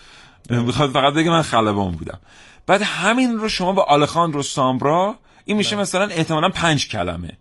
[0.51, 2.20] می‌خواد فقط بگه من خلبان بودم.
[2.66, 5.83] بعد همین رو شما با آلخاندرو سامبرا این میشه بله.
[5.83, 7.38] مثلا احتمالا پنج کلمه.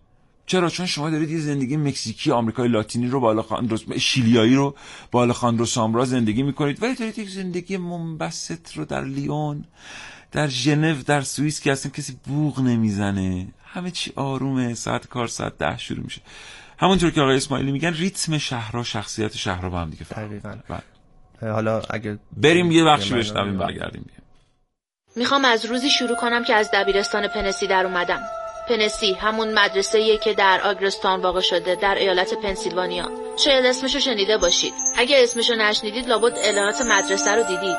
[0.49, 4.75] چرا؟ چون شما دارید یه زندگی مکزیکی آمریکای لاتینی رو با آلخاندرو شیلیایی رو
[5.11, 6.83] با آلخاندرو سامبرا زندگی می‌کنید.
[6.83, 9.65] ولی دارید یک زندگی منبسط رو در لیون
[10.31, 13.47] در ژنو در سوئیس که اصلا کسی بوغ نمی‌زنه.
[13.65, 16.21] همه چی آرومه ساعت کار ساعت ده شروع میشه.
[16.77, 20.41] همونطور که آقای اسماعیلی میگن ریتم شهرها شخصیت شهرها با هم دیگه بله.
[21.51, 24.05] حالا اگه بریم یه بخشی بشنویم برگردیم.
[25.15, 28.38] می‌خوام از روزی شروع کنم که از دبیرستان پنسی در اومدم.
[28.69, 33.11] پنسی همون مدرسه که در آگرستان واقع شده در ایالت پنسیلوانیا.
[33.37, 34.73] شاید اسمشو شنیده باشید.
[34.97, 37.77] اگه اسمشو نشنیدید لابد اعلانات مدرسه رو دیدید.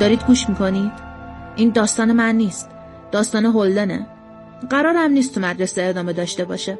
[0.00, 0.92] دارید گوش می‌کنید؟
[1.56, 2.70] این داستان من نیست.
[3.12, 4.06] داستان هولدنه.
[4.70, 6.78] قرارم نیست تو مدرسه ادامه داشته باشه.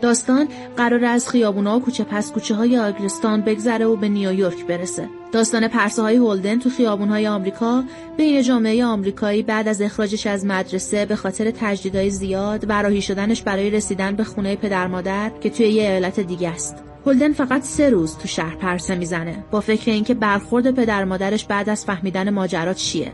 [0.00, 5.08] داستان قرار از خیابونا و کوچه پس کوچه های آگرستان بگذره و به نیویورک برسه.
[5.32, 7.84] داستان پرسه های هولدن تو خیابون های آمریکا
[8.16, 13.42] بین جامعه آمریکایی بعد از اخراجش از مدرسه به خاطر تجدیدهای زیاد و راهی شدنش
[13.42, 16.76] برای رسیدن به خونه پدر مادر که توی یه ایالت دیگه است.
[17.06, 21.68] هولدن فقط سه روز تو شهر پرسه می‌زنه با فکر اینکه برخورد پدر مادرش بعد
[21.68, 23.12] از فهمیدن ماجرات چیه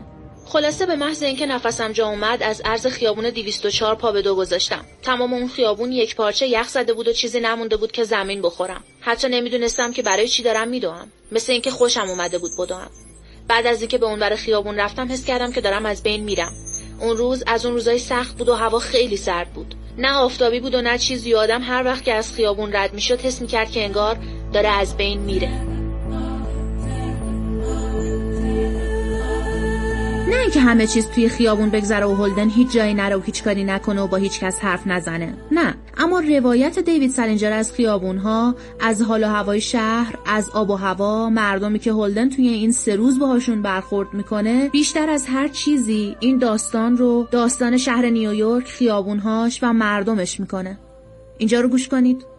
[0.49, 4.85] خلاصه به محض اینکه نفسم جا اومد از عرض خیابون 204 پا به دو گذاشتم.
[5.01, 8.83] تمام اون خیابون یک پارچه یخ زده بود و چیزی نمونده بود که زمین بخورم.
[8.99, 12.89] حتی نمی‌دونستم که برای چی دارم میدوام مثل اینکه خوشم اومده بود بدوم.
[13.47, 16.53] بعد از اینکه به اون بر خیابون رفتم حس کردم که دارم از بین میرم.
[17.01, 19.75] اون روز از اون روزای سخت بود و هوا خیلی سرد بود.
[19.97, 23.41] نه آفتابی بود و نه چیزی آدم هر وقت که از خیابون رد می‌شد حس
[23.41, 24.17] می‌کرد که انگار
[24.53, 25.76] داره از بین میره.
[30.29, 33.63] نه اینکه همه چیز توی خیابون بگذره و هولدن هیچ جایی نره و هیچ کاری
[33.63, 35.33] نکنه و با هیچ کس حرف نزنه.
[35.51, 35.75] نه.
[35.97, 40.75] اما روایت دیوید سالینجر از خیابون ها از حال و هوای شهر از آب و
[40.75, 46.15] هوا مردمی که هولدن توی این سه روز باهاشون برخورد می‌کنه بیشتر از هر چیزی
[46.19, 50.79] این داستان رو داستان شهر نیویورک خیابونهاش و مردمش می‌کنه.
[51.37, 52.36] اینجا رو گوش کنید.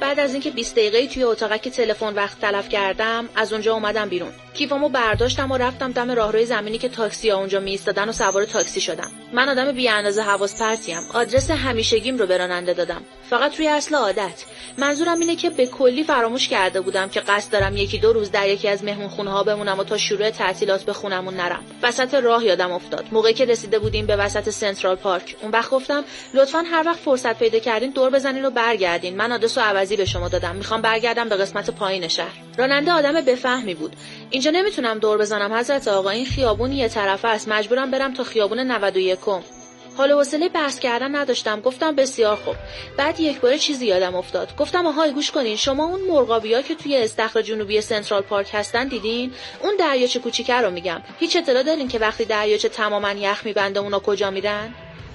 [0.00, 4.30] بعد از اینکه 20 دقیقه توی اتاقک تلفن وقت تلف کردم از اونجا اومدم بیرون.
[4.54, 8.80] کیفامو برداشتم و رفتم دم راهروی زمینی که تاکسی ها اونجا میایستادن و سوار تاکسی
[8.80, 9.10] شدم.
[9.32, 13.02] من آدم بی اندازه حواس پرتیم آدرس همیشگیم رو به راننده دادم.
[13.30, 14.44] فقط روی اصل عادت.
[14.78, 18.48] منظورم اینه که به کلی فراموش کرده بودم که قصد دارم یکی دو روز در
[18.48, 21.64] یکی از مهمون خونه ها بمونم و تا شروع تعطیلات به خونمون نرم.
[21.82, 23.04] وسط راه یادم افتاد.
[23.12, 25.36] موقعی که رسیده بودیم به وسط سنترال پارک.
[25.42, 29.16] اون وقت گفتم لطفا هر وقت فرصت پیدا کردین دور بزنین و برگردین.
[29.16, 30.56] من آدرس و عوضی به شما دادم.
[30.56, 32.38] می‌خوام برگردم به قسمت پایین شهر.
[32.58, 33.96] راننده آدم بفهمی بود.
[34.30, 36.10] اینجا نمی‌تونم دور بزنم حضرت آقا.
[36.10, 37.48] این خیابون یه طرفه است.
[37.48, 39.18] مجبورم برم تا خیابون 91
[39.98, 41.60] حال حوصله بحث کردن نداشتم.
[41.60, 42.54] گفتم بسیار خوب.
[42.96, 44.56] بعد یک بار چیزی یادم افتاد.
[44.56, 45.56] گفتم آهای گوش کنین.
[45.56, 49.32] شما اون مرغابیا که توی استخر جنوبی سنترال پارک هستن دیدین؟
[49.62, 51.02] اون دریاچه کوچیکه رو میگم.
[51.18, 54.74] هیچ اطلاع دارین که وقتی دریاچه تماما یخ میبنده اونا کجا میرن؟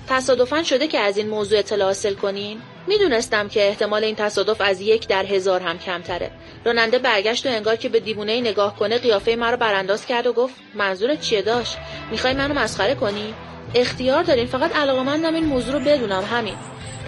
[0.10, 2.62] تصادفا شده که از این موضوع اطلاع حاصل کنین.
[2.88, 6.32] می‌دونستم که احتمال این تصادف از یک در هزار هم کمتره.
[6.66, 10.56] راننده برگشت و انگار که به دیوونه نگاه کنه قیافه مرا برانداز کرد و گفت
[10.74, 11.78] منظورت چیه داشت؟
[12.12, 13.34] می‌خوای منو مسخره کنی؟
[13.76, 16.56] اختیار دارین فقط علاقه مندم این موضوع رو بدونم همین.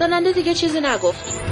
[0.00, 1.42] راننده دیگه چیزی نگفت.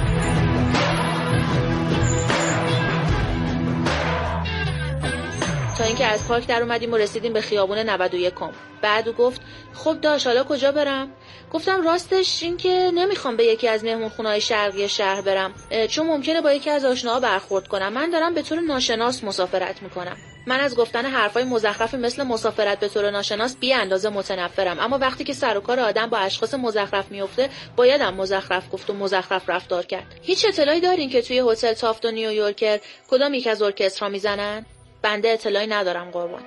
[5.77, 8.33] تا اینکه از پارک در اومدیم و رسیدیم به خیابون 91
[8.81, 9.41] بعد او گفت
[9.73, 11.09] خب داش حالا کجا برم؟
[11.53, 15.53] گفتم راستش این که نمی‌خوام به یکی از مهمونخونه‌های شرقی شهر برم
[15.89, 17.93] چون ممکنه با یکی از آشناها برخورد کنم.
[17.93, 20.17] من دارم به طور ناشناس مسافرت می‌کنم.
[20.47, 24.79] من از گفتن حرفای مزخرف مثل مسافرت به طور ناشناس بی اندازه متنفرم.
[24.79, 28.93] اما وقتی که سر و کار آدم با اشخاص مزخرف میفته بایدم مزخرف گفت و
[28.93, 30.05] مزخرف رفتار کرد.
[30.21, 32.79] هیچ اطلاعی دارین که توی هتل تافت و نیویورکر
[33.09, 34.65] کدام یک از ارکسترها می‌زنن؟
[35.01, 36.41] بنده اطلاعی ندارم قربان.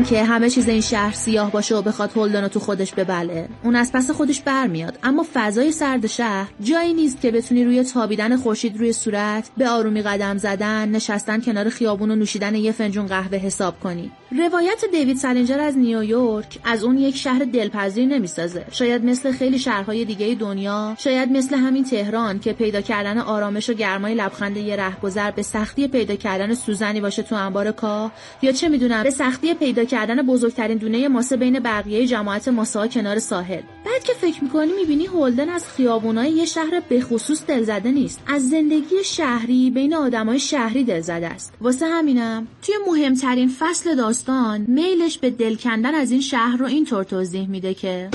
[0.00, 3.48] اینکه همه چیز این شهر سیاه باشه و بخواد هولدن تو خودش ببله.
[3.64, 4.98] اون از پس خودش برمیاد.
[5.02, 10.02] اما فضای سرد شهر جایی نیست که بتونی روی تابیدن خورشید روی صورت به آرومی
[10.02, 14.10] قدم زدن نشستن کنار خیابون و نوشیدن یه فنجون قهوه حساب کنی.
[14.38, 18.64] روایت دیوید سالینجر از نیویورک از اون یک شهر دلپذیر نمی‌سازه.
[18.72, 23.72] شاید مثل خیلی شهرهای دیگه دنیا شاید مثل همین تهران که پیدا کردن آرامش و
[23.72, 28.12] گرمای لبخند یه رهگذر به سختی پیدا کردن سوزنی باشه تو انبار کاه
[28.42, 33.18] یا چه می‌دونم به سختی پیدا کردن بزرگترین دونه ماسه بین بقیه جماعت ماسه کنار
[33.18, 33.62] ساحل.
[33.86, 38.20] بعد که فکر می‌کنی می‌بینی هولدن از خیابونای یه شهر به خصوص دلزده نیست.
[38.26, 41.52] از زندگی شهری بین آدمای شهری دلزده است.
[41.60, 44.19] واسه همینم توی مهمترین فصل داستان
[44.66, 48.08] میلش به دل کندن از این شهر رو اینطور توضیح میده که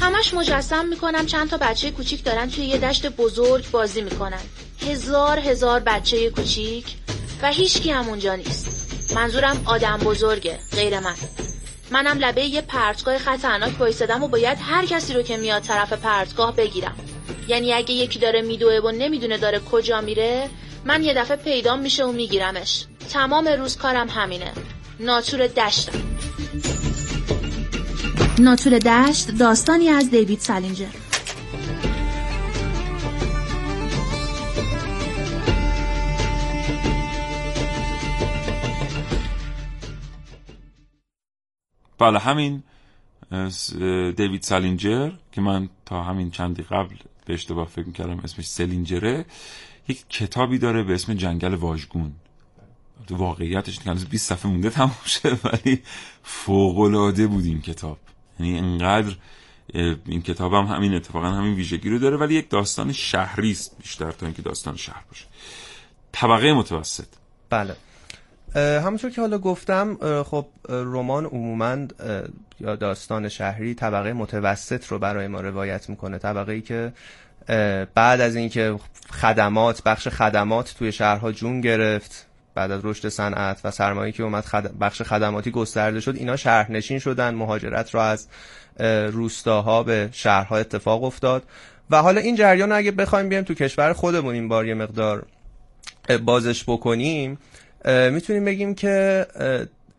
[0.00, 4.40] همش مجسم می‌کنم چند تا بچه کوچیک دارن توی یه دشت بزرگ بازی می‌کنن.
[4.86, 6.84] هزار هزار بچه کوچیک
[7.42, 8.68] و هیچکی هم اونجا نیست.
[9.14, 11.14] منظورم آدم بزرگه غیر من.
[11.90, 16.56] منم لبه یه پرتگاه خطرناک وایسادم و باید هر کسی رو که میاد طرف پرتگاه
[16.56, 16.96] بگیرم.
[17.48, 20.50] یعنی اگه یکی داره میدوه و نمی‌دونه داره کجا میره
[20.84, 22.84] من یه دفعه پیدام میشه و میگیرمش.
[23.12, 24.52] تمام روز کارم همینه.
[25.00, 25.98] ناتور دشتم
[28.38, 30.86] ناتور دشت داستانی از دیوید سالینجر
[41.98, 42.62] بله همین
[44.16, 46.94] دیوید سالینجر که من تا همین چندی قبل
[47.26, 49.24] به اشتباه فکر می‌کردم اسمش سلینجره
[49.88, 52.12] یک کتابی داره به اسم جنگل واژگون.
[53.10, 54.94] واقعیتش که 20 صفحه مونده تموم
[55.44, 55.82] ولی
[56.22, 57.98] فوق العاده بود این کتاب.
[58.40, 59.16] یعنی انقدر
[60.06, 64.12] این کتاب هم همین اتفاقا همین ویژگی رو داره ولی یک داستان شهری است بیشتر
[64.12, 65.24] تا اینکه داستان شهر باشه.
[66.12, 67.06] طبقه متوسط.
[67.50, 67.76] بله.
[68.54, 71.86] همونطور که حالا گفتم خب رمان عموما
[72.60, 76.18] یا داستان شهری طبقه متوسط رو برای ما روایت می‌کنه.
[76.18, 76.92] طبقه ای که
[77.94, 78.78] بعد از اینکه
[79.10, 82.27] خدمات بخش خدمات توی شهرها جون گرفت
[82.58, 87.34] بعد از رشد صنعت و سرمایه‌ای که اومد بخش خدماتی گسترده شد اینا شهرنشین شدن
[87.34, 88.28] مهاجرت رو از
[89.12, 91.42] روستاها به شهرها اتفاق افتاد.
[91.90, 95.26] و حالا این جریان اگه بخوایم بیایم تو کشور خودمون این بار یه مقدار
[96.24, 97.38] بازش بکنیم
[97.84, 99.26] می‌تونیم بگیم که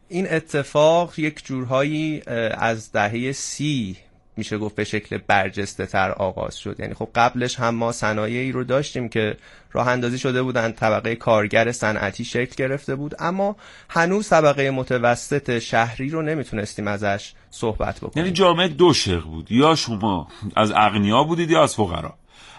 [0.09, 2.21] این اتفاق یک جورهایی
[2.57, 3.97] از دهه سی
[4.39, 6.75] میشه گفت به شکل برجسته تر آغاز شد.
[6.79, 9.37] یعنی خب قبلش هم ما صنایعی رو داشتیم که
[9.71, 13.55] راه اندازی شده بودن طبقه کارگر صنعتی شکل گرفته بود اما
[13.89, 18.25] هنوز طبقه متوسط شهری رو نمی‌تونستیم ازش صحبت بکنیم.
[18.25, 19.51] یعنی جامعه دو شق بود.
[19.51, 22.13] یا شما از اغنیا بودید یا از فقرا.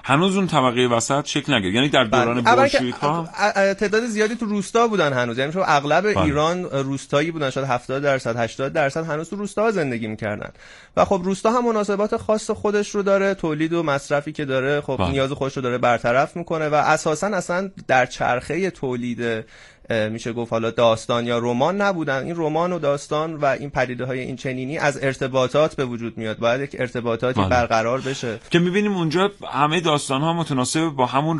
[0.05, 2.25] هنوز اون طبقه وسط شکل نگرفت یعنی در بله.
[2.25, 6.23] دوران بولشویک ها تعداد زیادی تو روستا بودن هنوز یعنی شما اغلب بله.
[6.23, 10.51] ایران روستایی بودن شاید 70 درصد 80 درصد هنوز تو روستا زندگی می‌کردن
[10.97, 14.97] و خب روستا هم مناسبات خاص خودش رو داره تولید و مصرفی که داره خب
[14.97, 15.11] بله.
[15.11, 19.45] نیاز خودش رو داره برطرف می‌کنه و اساسا اصلا در چرخه تولید
[19.91, 22.25] میشه گفت حالا داستان یا رمان نبودن.
[22.25, 26.39] این رمان و داستان و این پدیده های این چنینی از ارتباطات به وجود میاد.
[26.39, 27.49] باید یک ارتباطاتی بله.
[27.49, 28.41] برقرار بشه.
[28.51, 31.39] که می‌بینیم اونجا همه داستان ها متناسب با همون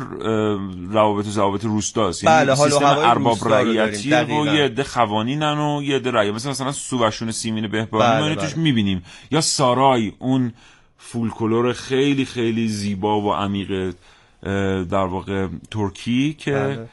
[0.91, 2.23] روابط و ضوابط روستاست.
[2.23, 6.71] یعنی بله حالا ارباب رعیتی و یه عده خوانینن و یه عده رعیت مثلا مثلا
[6.71, 8.63] سوشون سیمین بهبانی بله توش بله.
[8.63, 9.03] می‌بینیم.
[9.31, 10.53] یا سارای اون
[10.97, 13.93] فولکلور خیلی خیلی زیبا و عمیق
[14.83, 16.89] در واقع ترکی که بله.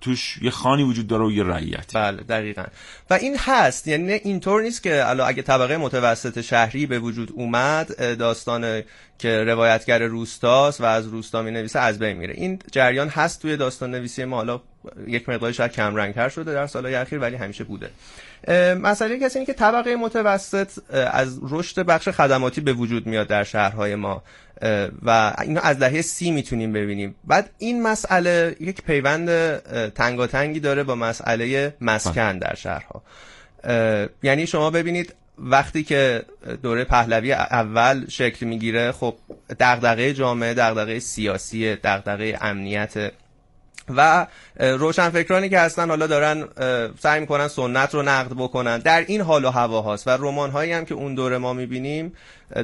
[0.00, 1.94] توش یه خانی وجود داره و یه رعیت.
[1.94, 2.64] بله دقیقا.
[3.10, 8.16] و این هست یعنی اینطور نیست که الان اگه طبقه متوسط شهری به وجود اومد
[8.18, 8.82] داستان
[9.18, 12.34] که روایتگر روستاست و از روستا می نویسه از بین میره.
[12.34, 14.36] این جریان هست توی داستان نویسی ما.
[14.36, 14.60] حالا
[15.06, 17.90] یک مقدار شاید کم رنگتر شده در سالهای اخیر ولی همیشه بوده.
[18.82, 24.22] مسئله کسی که طبقه متوسط از رشد بخش خدماتی به وجود میاد در شهرهای ما.
[25.02, 27.14] و اینو از دهه سی می‌تونیم ببینیم.
[27.24, 29.56] بعد این مسئله یک پیوند
[29.88, 33.02] تنگاتنگی داره با مسئله مسکن در شهرها.
[34.22, 36.22] یعنی شما ببینید وقتی که
[36.62, 39.14] دوره پهلوی اول شکل می‌گیره خب
[39.60, 43.12] دغدغه جامعه دغدغه سیاسی دغدغه امنیت
[43.96, 44.26] و
[44.58, 46.48] روشنفکرانی که هستن حالا دارن
[46.98, 48.78] سعی می‌کنن سنت رو نقد بکنن.
[48.78, 52.12] در این حال و هوا هاست و رمان هایی هم که اون دوره ما می‌بینیم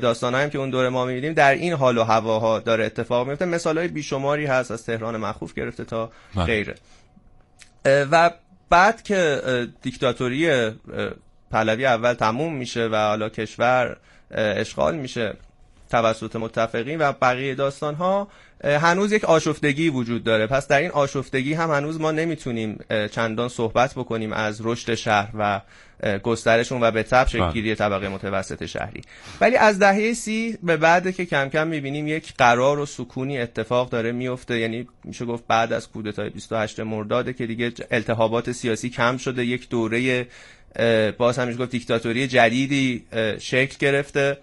[0.03, 3.45] داستان هم که اون دوره ما می‌بینیم در این حال و هواها داره اتفاق میفته
[3.45, 6.45] مثال های بیشماری هست از تهران مخوف گرفته تا بله.
[6.45, 6.75] غیره.
[7.85, 8.31] و
[8.71, 9.41] بعد که
[9.83, 10.71] دیکتاتوری
[11.51, 13.97] پهلوی اول تموم میشه و حالا کشور
[14.31, 15.35] اشغال میشه
[15.91, 18.29] توسط متفقین و بقیه داستان ها
[18.65, 20.47] هنوز یک آشفتگی وجود داره.
[20.47, 22.79] پس در این آشفتگی هم هنوز ما نمی‌تونیم
[23.11, 25.61] چندان صحبت بکنیم از رشد شهر و
[26.23, 27.75] گسترشون و به تب شکلگیری بله.
[27.75, 29.03] طبقه متوسط شهری.
[29.41, 33.91] ولی از دهه سی به بعد که کم کم می‌بینیم یک قرار و سکونی اتفاق
[33.91, 39.17] داره میفته یعنی میشه گفت بعد از کودتای 28 مرداده که دیگه التهابات سیاسی کم
[39.17, 39.45] شده.
[39.45, 40.27] یک دوره
[41.19, 43.05] باز هم گفت دیکتاتوری جدیدی
[43.39, 44.39] شکل گرفته.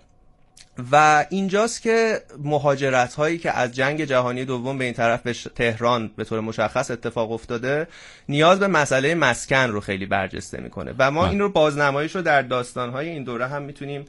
[0.92, 6.12] و اینجاست که مهاجرت هایی که از جنگ جهانی دوم به این طرف به تهران
[6.16, 7.88] به طور مشخص اتفاق افتاده
[8.30, 11.30] نیاز به مسئله مسکن رو خیلی برجسته می‌کنه و ما بله.
[11.30, 14.06] این رو بازنمایش رو در داستان های این دوره هم می‌تونیم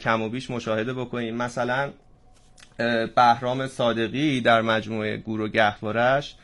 [0.00, 1.90] کم و بیش مشاهده بکنیم مثلا
[3.16, 6.34] بهرام صادقی در مجموعه گور و گهوارش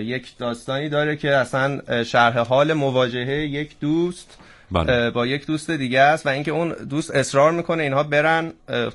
[0.00, 4.38] یک داستانی داره که اصلا شرح حال مواجهه یک دوست
[4.70, 5.10] بله.
[5.10, 8.52] با یک دوست دیگه است و اینکه اون دوست اصرار می‌کنه اینها برن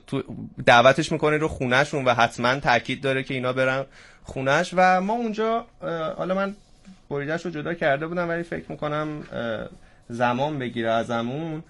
[0.07, 0.24] تو
[0.65, 3.86] دعوتش می‌کنه رو خونهشون و حتما تاکید داره که اینا برن
[4.24, 5.65] خونش و ما اونجا
[6.17, 6.55] حالا من
[7.09, 9.24] بریدش رو جدا کرده بودم ولی فکر می‌کنم
[10.09, 11.63] زمان بگیره ازمون.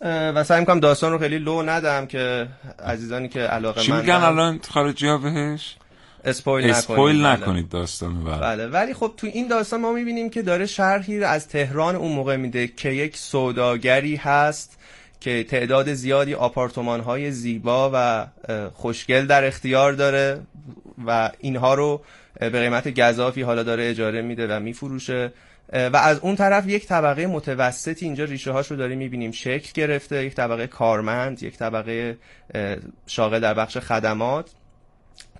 [0.00, 2.48] و سعی می‌کنم داستان رو خیلی لو ندم که
[2.84, 5.76] عزیزانی که علاقه من چی میگن الان خارجی ها بهش؟
[6.24, 7.32] اسپویل, اسپویل بله.
[7.32, 8.38] نکنید داستان بله.
[8.38, 8.66] بله.
[8.66, 12.66] ولی خب تو این داستان ما می‌بینیم که داره شرحی از تهران اون موقع میده
[12.66, 14.78] که یک سوداگری هست
[15.20, 18.26] که تعداد زیادی آپارتمان های زیبا و
[18.74, 20.40] خوشگل در اختیار داره
[21.06, 22.00] و اینها رو
[22.40, 25.32] به قیمت گذافی حالا داره اجاره میده و میفروشه.
[25.72, 29.32] و از اون طرف یک طبقه متوسطی اینجا ریشه هاش رو داریم می‌بینیم.
[29.32, 32.18] شکل گرفته یک طبقه کارمند یک طبقه
[33.06, 34.50] شاغل در بخش خدمات.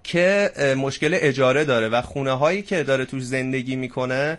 [0.09, 4.38] که مشکل اجاره داره و خونه هایی که داره توش زندگی می‌کنه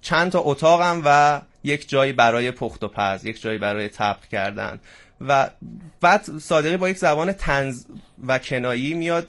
[0.00, 4.80] چند تا اتاقم و یک جایی برای پخت و پز یک جایی برای طبخ کردن.
[5.20, 5.50] و
[6.00, 7.84] بعد صادقی با یک زبان تنز
[8.26, 9.26] و کنایی میاد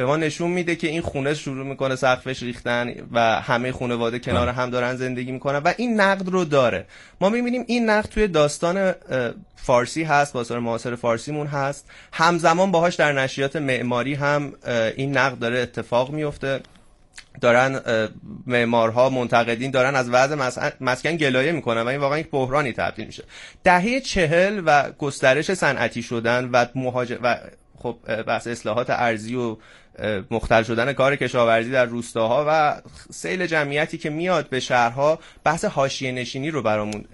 [0.00, 4.46] به ما نشون میده که این خونه شروع می‌کنه سقفش ریختن و همه خانواده کنار
[4.46, 4.54] بله.
[4.54, 6.86] هم دارن زندگی می‌کنن و این نقد رو داره.
[7.20, 8.94] ما می‌بینیم این نقد توی داستان
[9.56, 11.90] فارسی هست بازار معاصر فارسیمون هست.
[12.12, 14.52] همزمان باهاش در نشریات معماری هم
[14.96, 16.60] این نقد داره اتفاق میفته
[17.40, 17.80] دارن
[18.46, 20.34] معمارها منتقدین دارن از وضع
[20.80, 23.24] مسکن گلایه می‌کنن و این واقعا یک بحرانی تبدیل میشه.
[23.64, 27.36] دهه چهل و گسترش صنعتی شدن و مهاجر و
[27.82, 27.96] خب
[28.26, 29.56] بحث اصلاحات ارزی و
[30.30, 32.80] مختل شدن کار کشاورزی در روستاها و
[33.10, 37.04] سیل جمعیتی که میاد به شهرها بحث حاشیه نشینی رو برامون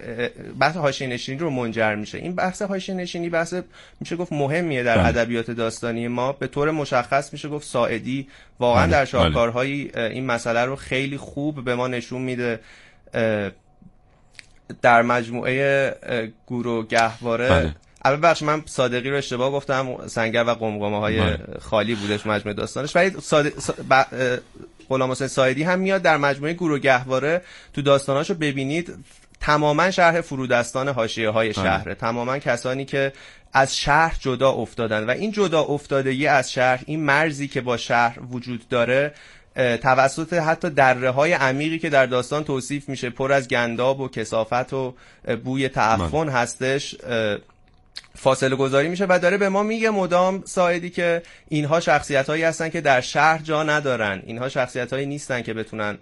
[0.59, 3.53] بحث حاشیه نشینی رو منجر میشه این بحث حاشیه نشینی بحث
[3.99, 5.07] میشه گفت مهمیه در بله.
[5.07, 8.27] ادبیات داستانی ما به طور مشخص میشه گفت ساعدی
[8.59, 9.05] واقعا بله، در بله.
[9.05, 12.59] شاهکارهایی این مسئله رو خیلی خوب به ما نشون میده
[14.81, 15.95] در مجموعه
[16.45, 17.75] گورو گهواره
[18.07, 21.39] البته بخش من صادقی رو اشتباه گفتم سنگر و قمقمه های بله.
[21.61, 23.51] خالی بودش مجموعه داستانش ولی صادق
[24.89, 27.41] غلام حسین سایدی هم میاد در مجموعه گروه گهواره
[27.73, 28.95] تو داستاناشو ببینید
[29.41, 31.63] تماما شهر فرودستان حاشیه های بله.
[31.63, 33.13] شهره تماما کسانی که
[33.53, 38.19] از شهر جدا افتادن و این جدا افتادگی از شهر این مرزی که با شهر
[38.31, 39.13] وجود داره
[39.55, 44.73] توسط حتی دره های عمیقی که در داستان توصیف میشه پر از گنداب و کسافت
[44.73, 44.93] و
[45.43, 46.31] بوی تعفن بله.
[46.31, 46.95] هستش
[48.17, 52.69] فاصله گذاری میشه و داره به ما میگه مدام ساعدی که اینها شخصیت هایی هستن
[52.69, 54.21] که در شهر جا ندارن.
[54.25, 55.97] اینها شخصیت هایی نیستن که بتونن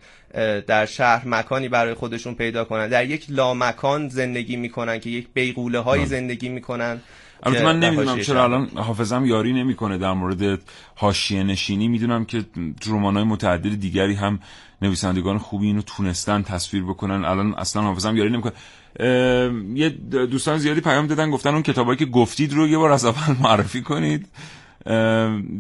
[0.68, 2.88] در شهر مکانی برای خودشون پیدا کنن.
[2.88, 7.02] در یک لامکان زندگی می‌کنن که یک بیغوله های زندگی می‌کنن
[7.44, 10.60] البته من نمی‌دونم چرا الان حافظم یاری نمی‌کنه در مورد
[10.96, 11.88] حاشیه نشینی.
[11.88, 12.46] می‌دونم که
[12.92, 14.40] های متعدد دیگری هم
[14.82, 17.26] نویسندگان خوبی اینو تونستن تصویر بکنن.
[17.26, 18.54] الان اصلا حافظم یاری نمی‌کنه.
[19.76, 19.90] یه
[20.32, 23.82] دوستان زیادی پیام دادن گفتن اون کتابایی که گفتید رو یه بار از اول معرفی
[23.82, 24.28] کنید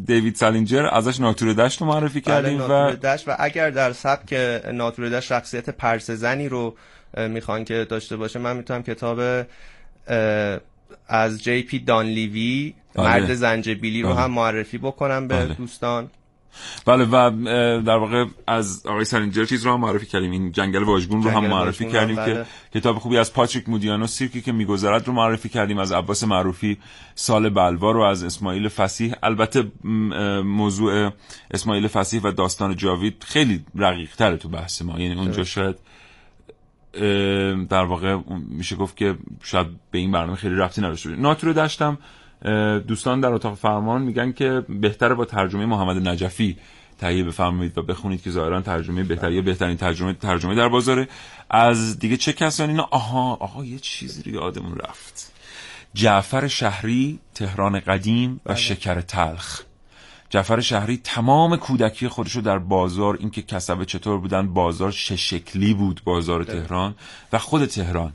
[0.06, 4.34] دیوید سالینجر ازش ناتور دشت رو معرفی بله، کردیم و دشت و اگر در سبک
[4.74, 6.76] ناتور دشت شخصیت پرسزنی رو
[7.18, 9.46] می‌خوان که داشته باشه من می‌تونم کتاب
[11.08, 13.06] از جی پی دانلیوی بله.
[13.06, 14.20] مرد زنجبیلی رو بله.
[14.20, 16.10] هم معرفی بکنم به دوستان
[16.86, 17.32] بله و
[17.82, 20.32] در واقع از آقای سرینجر چیز رو هم معرفی کردیم.
[20.32, 22.45] این جنگل واژگون رو هم معرفی کردیم که بله.
[22.74, 26.78] کتاب خوبی از پاتریک مودیانو سیرکی که میگذرد رو معرفی کردیم از عباس معروفی
[27.16, 29.14] سال بلوا رو از اسماعیل فسیح.
[29.24, 29.72] البته
[30.43, 31.12] موضوع
[31.51, 34.99] اسماعیل فسیح و داستان جاوید خیلی رقیق تره تو بحث ما.
[34.99, 35.76] یعنی اونجا شاید
[37.70, 38.18] در واقع
[38.49, 41.97] میشه گفت که شاید به این برنامه خیلی رفتی نداشته ناتور دشتم
[42.88, 46.58] دوستان در اتاق فرمان میگن که بهتره با ترجمه محمد نجفی
[47.00, 51.08] تهیه بفرمایید و بخونید که ظاهرا ترجمه بهتری بهترین ترجمه ترجمه در بازاره.
[51.50, 55.32] از دیگه چه کسانی اینا آها آها یه چیزی رو یادمون رفت.
[55.94, 58.56] جعفر شهری تهران قدیم و بله.
[58.56, 59.62] شکر تلخ.
[60.30, 66.02] جعفر شهری تمام کودکی خودشو در بازار اینکه کسبه چطور بودن بازار چه شکلی بود
[66.04, 66.96] بازار تهران
[67.34, 68.14] و خود تهران.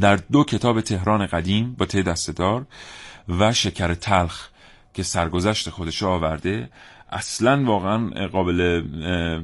[0.00, 2.66] در دو کتاب تهران قدیم با ته دستدار
[3.28, 4.48] و شکر تلخ
[4.94, 6.68] که سرگذشت خودش آورده
[7.12, 8.82] اصلا واقعا قابل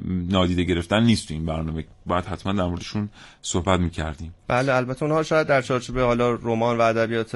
[0.05, 1.85] نادیده گرفتن نیست تو این برنامه.
[2.07, 3.09] باید حتما در موردشون
[3.43, 4.35] صحبت می‌کردیم.
[4.49, 7.31] بله البته اونها شاید در چارچوب حالا رمان و ادبیات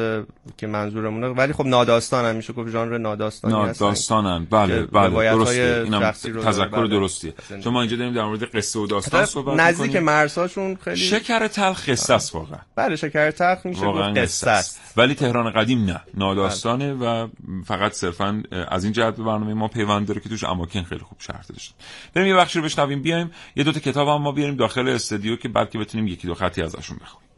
[0.56, 4.46] که منظورمونه ولی خب ناداستان هم میشه گفت ژانر ناداستانی ناداستانن.
[4.50, 5.82] بله بله درسته.
[5.84, 6.88] اینم تذکر بله.
[6.88, 7.34] درستیه.
[7.64, 11.88] چون ما اینجا داریم در مورد قصه و داستان صحبت نزدیک مرزهاشون خیلی شکر تلخ
[11.88, 12.58] قصه است واقعا.
[12.76, 14.80] بله شکر تلخ میشه گفت قصه است.
[14.96, 17.28] ولی تهران قدیم نه ناداستانه و
[17.66, 21.18] فقط صرفا از این جهت به برنامه ما پیوند داره که توش اماکن خیلی خوب
[21.20, 21.74] شرح داشت
[22.14, 23.30] بریم یه بخشی رو بشنویم بیایم.
[23.56, 26.62] یه دو تا کتاب هم ما بیاریم داخل استودیو که بلکه بتونیم یکی دو خطی
[26.62, 27.30] ازشون بخونیم.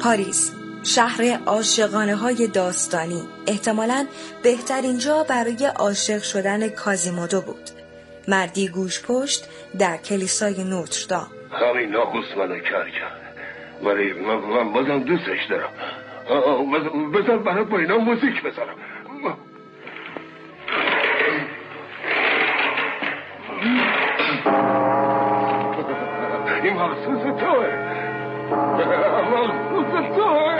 [0.00, 0.52] پاریس
[0.82, 3.22] شهر عاشقانه های داستانی.
[3.46, 4.06] احتمالا
[4.42, 7.70] بهترین جا برای عاشق شدن کازیمودو بود.
[8.28, 9.44] مردی گوش پشت
[9.78, 11.35] در کلیسای نوتردام.
[11.62, 13.36] همین ناخوص منو کر کرد
[13.82, 15.70] ولی من, من بازم دوستش دارم
[17.14, 18.74] بذار برات با اینا موزیک بذارم
[26.62, 27.66] این مخصوص توه
[29.32, 30.55] مخصوص توه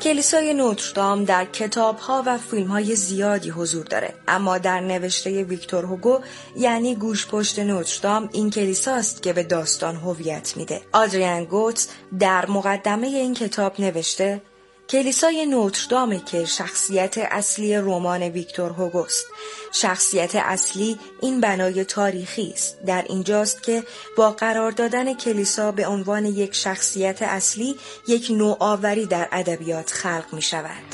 [0.00, 4.14] کلیسای نوتردام در کتاب ها و فیلم های زیادی حضور داره.
[4.28, 6.20] اما در نوشته ویکتور هوگو
[6.56, 10.80] یعنی گوش پشت نوتردام این کلیساست که به داستان هویت میده.
[10.92, 11.88] آدریان گوتس
[12.18, 14.42] در مقدمه این کتاب نوشته
[14.90, 19.26] کلیسای نوتردامه که شخصیت اصلی رمان ویکتور هوگوست
[19.72, 22.86] شخصیت اصلی این بنای تاریخی است.
[22.86, 23.82] در اینجاست که
[24.16, 27.74] با قرار دادن کلیسا به عنوان یک شخصیت اصلی
[28.08, 30.84] یک نوآوری در ادبیات خلق می شود.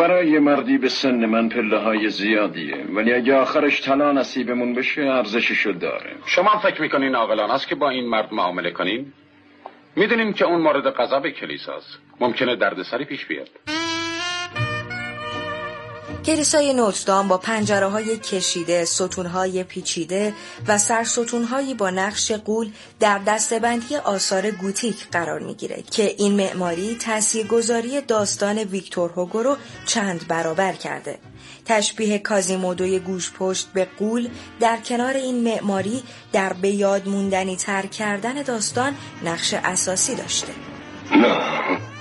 [0.00, 5.72] برای مردی به سن من پله های زیادیه ولی اگه آخرش طلا نصیبمون بشه ارزششو
[5.72, 9.12] داره شما فکر می‌کنین عاقلانه است که با این مرد معامله کنین
[9.96, 11.98] می‌دونیم که اون مورد غضب کلیساست.
[12.20, 13.48] ممکنه دردسری پیش بیاد.
[16.26, 20.34] کلیسای نوتردام با پنجره های کشیده، ستون های پیچیده
[20.68, 21.06] و سر
[21.50, 22.70] هایی با نقش قول
[23.00, 29.56] در دستبندی آثار گوتیک قرار می‌گیره که این معماری تاثیرگذاری داستان ویکتور هوگو رو
[29.86, 31.18] چند برابر کرده.
[31.64, 34.28] تشبیه کازیمودوی گوش پشت به قول
[34.60, 36.02] در کنار این معماری
[36.32, 40.52] در به یاد موندنی تر کردن داستان نقش اساسی داشته.
[41.16, 41.36] نه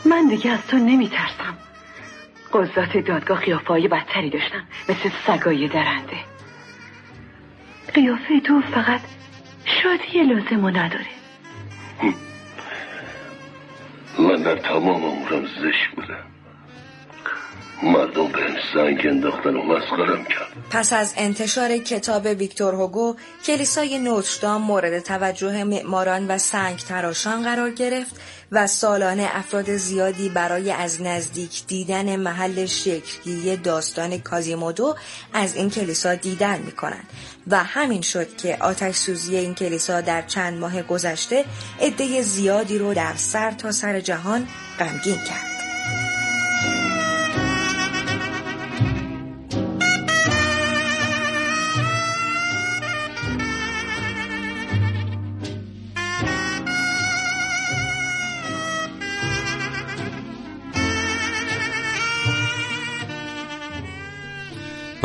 [0.06, 1.65] من دیگه از تو نمی ترسم
[2.56, 6.18] قضات دادگاه قیافه بدتری داشتن مثل سگای درنده.
[7.94, 9.02] قیافه تو فقط
[9.66, 11.06] شادی لازم نداره.
[14.20, 16.35] من در تمام عمرم زش بودم.
[17.84, 18.40] مردم به
[18.74, 23.16] سنگ انداختن و مسخرم کرد پس از انتشار کتاب ویکتور هوگو
[23.46, 28.16] کلیسای نوتردام مورد توجه معماران و سنگ تراشان قرار گرفت
[28.52, 34.96] و سالانه افراد زیادی برای از نزدیک دیدن محل شکلگیری داستان کازیمودو
[35.34, 37.08] از این کلیسا دیدن می کنند
[37.48, 41.46] و همین شد که آتش سوزی این کلیسا در چند ماه گذشته
[41.82, 44.48] عده زیادی رو در سر تا سر جهان
[44.80, 45.55] غمگین کرد.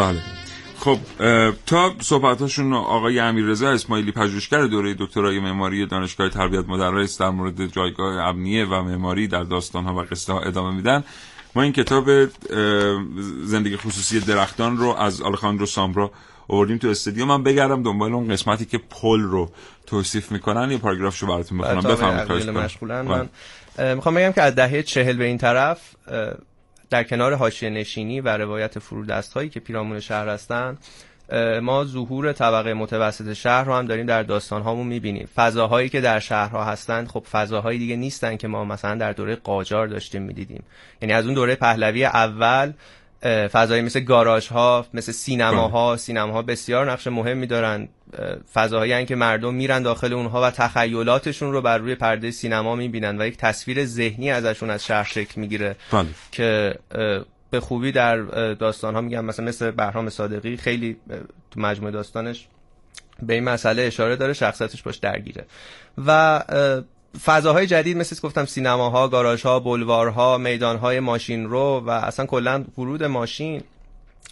[0.00, 0.20] بله.
[0.78, 0.98] خب
[1.66, 8.14] تا صحبتاشون آقای امیررضا اسماعیلی پژوهشگر دوره دکترای معماری دانشگاه تربیت مدرس در مورد جایگاه
[8.14, 11.04] امنیه و معماری در داستان ها و قصه ها ادامه میدن.
[11.54, 12.26] ما این کتاب
[13.42, 16.10] زندگی خصوصی درختان رو از آلخاندرو سامبرا
[16.48, 17.26] آوردیم تو استودیو.
[17.26, 19.50] من بگردم دنبال اون قسمتی که پل رو
[19.86, 20.70] توصیف می‌کنن.
[20.70, 21.80] یه پاراگرافشو براتون بخونم.
[21.80, 22.50] بفرمایید
[22.90, 23.28] من
[23.94, 25.80] می‌خوام بگم که از دهه چهل به این طرف
[26.90, 30.78] در کنار حاشیه نشینی و روایت فرودست هایی که پیرامون شهر هستن
[31.62, 35.28] ما ظهور طبقه متوسط شهر رو هم داریم در داستان هامون می‌بینیم.
[35.36, 39.86] فضاهایی که در شهرها هستند خب فضاهایی دیگه نیستن که ما مثلا در دوره قاجار
[39.86, 40.64] داشتیم می‌دیدیم.
[41.02, 42.72] یعنی از اون دوره پهلوی اول
[43.22, 47.88] فضایی مثل گاراژ ها مثل سینما ها سینما ها بسیار نقش مهمی دارن.
[48.54, 53.26] فضاهایی که مردم میرن داخل اونها و تخیلاتشون رو بر روی پرده سینما می‌بینن و
[53.26, 55.76] یک تصویر ذهنی ازشون از شهر شکل می‌گیره.
[55.92, 56.06] بله.
[56.32, 56.74] که
[57.50, 58.16] به خوبی در
[58.54, 60.96] داستان ها میگم مثلا مثل بهرام صادقی خیلی
[61.50, 62.46] تو مجموعه داستانش
[63.22, 65.46] به این مسئله اشاره داره شخصیتش باش درگیره.
[66.06, 66.42] و
[67.24, 73.62] فضاهای جدید مثل گفتم سینماها، گاراژها، بلوارها، میدانهای ماشین رو و اصلا کلا ورود ماشین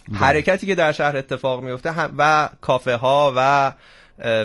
[0.07, 0.17] بله.
[0.17, 3.71] حرکتی که در شهر اتفاق میفته و کافه ها و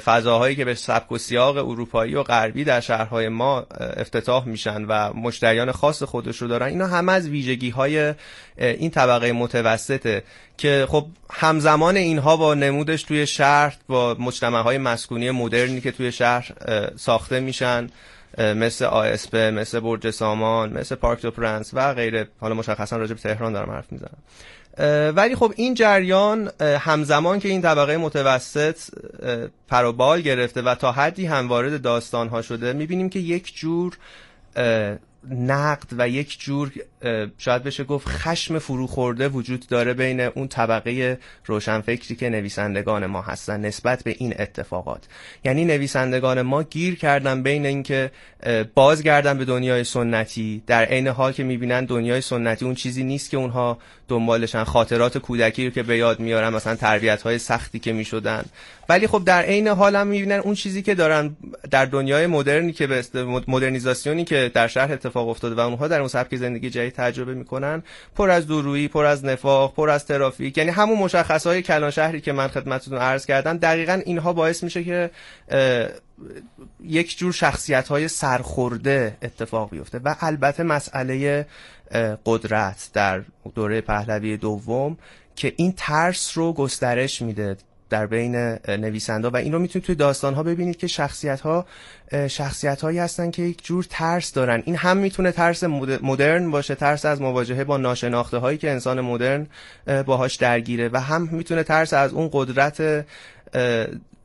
[0.05, 3.67] فضاهایی که به سبک و سیاق اروپایی و غربی در شهرهای ما
[3.97, 8.15] افتتاح میشن و مشتریان خاص خودش رو دارن اینا همه از ویژگی های
[8.59, 10.23] این طبقه متوسطه
[10.59, 16.13] که خب همزمان اینها با نمودش توی شهر با مجتمع های مسکونی مدرنی که توی
[16.13, 16.53] شهر
[16.97, 17.87] ساخته میشن
[18.39, 22.29] مثل آسپ مثل برج سامان مثل پارک دو پرنس و غیره.
[22.41, 24.19] حالا مشخصا راجع به تهران دارم حرف می‌زنم.
[25.17, 28.77] ولی خب این جریان همزمان که این طبقه متوسط
[29.69, 33.99] پروبال گرفته و تا حدی هم وارد داستان ها شده می‌بینیم که یک جور
[35.31, 36.73] نقد و یک جور
[37.39, 43.61] شاید بشه گفت خشم فروخورده وجود داره بین اون طبقه روشنفکری که نویسندگان ما هستن
[43.61, 45.05] نسبت به این اتفاقات.
[45.45, 48.11] یعنی نویسندگان ما گیر کردن بین اینکه
[48.75, 53.37] بازگردن به دنیای سنتی در عین حال که می‌بینن دنیای سنتی اون چیزی نیست که
[53.37, 58.45] اونها دنبالشن خاطرات کودکی رو که به یاد میارن مثلا تربیت های سختی که می‌شدن.
[58.89, 61.37] ولی خب در عین حال هم می‌بینن اون چیزی که دارن
[61.71, 63.05] در دنیای مدرنی که به
[63.49, 67.83] مدرنیزاسیونی که در شهر افتاده و اونها در اون سبک زندگی جدید تجربه می‌کنن.
[68.15, 70.59] پر از دورویی پر از نفاق پر از ترافیک.
[70.59, 74.85] یعنی همون مشخص های کلان شهری که من خدمتتون عرض کردم دقیقا اینها باعث میشه
[74.85, 75.11] که
[76.85, 80.01] یک جور شخصیت های سرخورده اتفاق بیفته.
[80.05, 81.47] و البته مسئله
[82.27, 83.23] قدرت در
[83.55, 84.99] دوره پهلوی دوم
[85.37, 87.57] که این ترس رو گسترش میده.
[87.91, 88.37] در بین
[88.69, 91.67] نویسنده و این رو می‌تونید توی داستان ها ببینید که شخصیت ها
[92.29, 94.63] شخصیت هایی هستن که یک جور ترس دارن.
[94.65, 95.65] این هم می‌تونه ترس
[96.03, 99.47] مدرن باشه ترس از مواجهه با ناشناخته هایی که انسان مدرن
[100.07, 100.91] باهاش درگیره.
[100.93, 103.05] و هم می‌تونه ترس از اون قدرت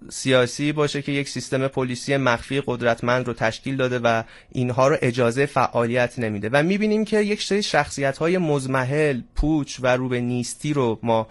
[0.10, 5.45] سیاسی باشه که یک سیستم پلیسی مخفی قدرتمند رو تشکیل داده و اینها رو اجازه
[5.45, 6.50] فعالیت نمیده.
[6.54, 11.28] و می‌بینیم که یک سری شخصیت های مزمحل پوچ و رو به نیستی رو ما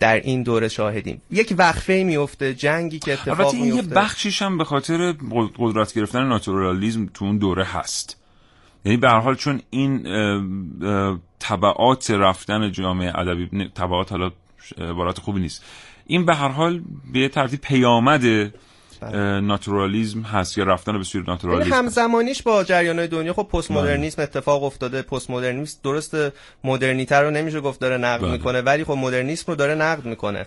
[0.00, 1.22] در این دوره شاهدیم.
[1.30, 5.14] یک وقفه میفته جنگی که اتفاق البته این یه بخشیش هم به خاطر
[5.58, 8.16] قدرت گرفتن ناتورالیزم تو اون دوره هست.
[8.84, 10.02] یعنی به هر حال چون این
[11.38, 14.30] طبعات رفتن جامعه ادبی طبعات حالا
[14.78, 15.64] عبارت خوبی نیست.
[16.06, 16.82] این به هر حال
[17.12, 18.52] به ترتیب پیامد
[19.02, 19.40] بله.
[19.40, 24.24] ناتورالیزم هست یا رفتن به سوی ناتورالیزم همزمانیش با جریان دنیا خب پست مدرنیسم بله.
[24.24, 26.16] اتفاق افتاده پست مدرنیسم درست
[26.64, 28.30] مدرنیتر رو نمیشه گفت داره نقد بله.
[28.30, 30.46] می‌کنه ولی خب مدرنیسم رو داره نقد می‌کنه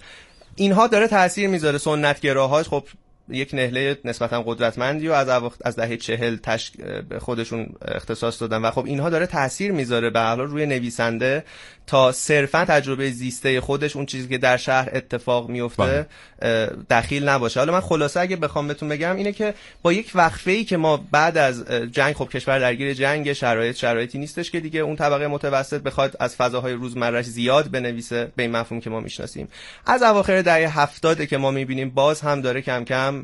[0.56, 2.84] اینها داره تاثیر می‌ذاره سنت گراهاش خب
[3.30, 5.30] یک نهله نسبتا قدرتمندی و از
[5.66, 6.72] از دهه چهل تش...
[7.10, 8.62] به خودشون اختصاص دادن.
[8.62, 11.44] و خب اینها داره تاثیر می‌ذاره به روی نویسنده
[11.88, 16.08] تا صرفا تجربه زیسته خودش اون چیزی که در شهر اتفاق میفته
[16.40, 16.70] بله.
[16.90, 17.60] دخیل نباشه.
[17.60, 20.98] حالا من خلاصه اگه بخوام بهتون بگم اینه که با یک وقفه ای که ما
[21.12, 25.82] بعد از جنگ خب کشور درگیر جنگ شرایط شرایطی نیستش که دیگه اون طبقه متوسط
[25.82, 29.48] بخواد از فضاهای روزمرهش زیاد بنویسه به این مفهوم که ما می‌شناسیم.
[29.86, 33.15] از اواخر دهه 70 که ما می‌بینیم باز هم داره کم کم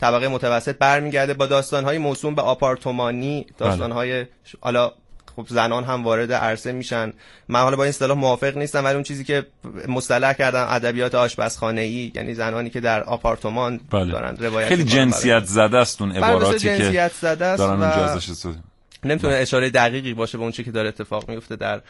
[0.00, 3.46] طبقه متوسط برمیگرده با داستانهای موسوم به آپارتمانی.
[3.58, 4.26] داستانهای
[4.60, 4.92] حالا
[5.36, 7.12] خب زنان هم وارد عرصه میشن.
[7.48, 9.46] من حالا با این اصطلاح موافق نیستم ولی اون چیزی که
[9.88, 14.12] مصطلح کردن ادبیات آشپزخانه ای یعنی زنانی که در آپارتمان بله.
[14.12, 18.56] دارن روایت خیلی جنسیت زده است اون عباراتی جنسیت که زده است دارن و...
[19.04, 21.80] نمی‌تونه اشاره دقیقی باشه به اون چیزی که داره اتفاق میفته در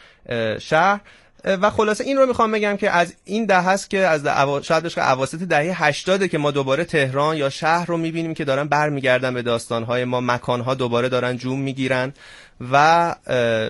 [0.59, 0.99] شهر.
[1.47, 4.83] و خلاصه این رو می‌خوام بگم که از این ده هست که از ده شاید
[4.83, 9.33] بشه اواسط دهه 80 که ما دوباره تهران یا شهر رو می‌بینیم که دارن برمیگردن
[9.33, 10.21] به داستانهای ما.
[10.21, 12.13] مکانها دوباره دارن جوم می‌گیرن
[12.71, 13.15] و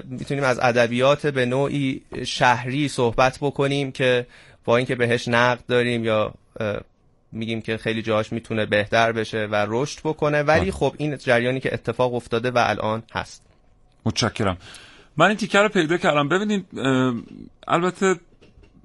[0.06, 4.28] می‌تونیم از ادبیات به نوعی شهری صحبت بکنیم که
[4.66, 6.34] با اینکه بهش نقد داریم یا
[7.32, 10.44] میگیم که خیلی جاش می‌تونه بهتر بشه و رشد بکنه.
[10.44, 13.42] ولی خب این جریانی که اتفاق افتاده و الان هست.
[14.06, 14.58] متشکرم.
[15.18, 16.30] من این تیکر رو پیدا کردم.
[16.30, 16.66] ببینید
[17.68, 18.16] البته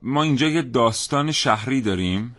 [0.02, 2.36] ما اینجا یه داستان شهری داریم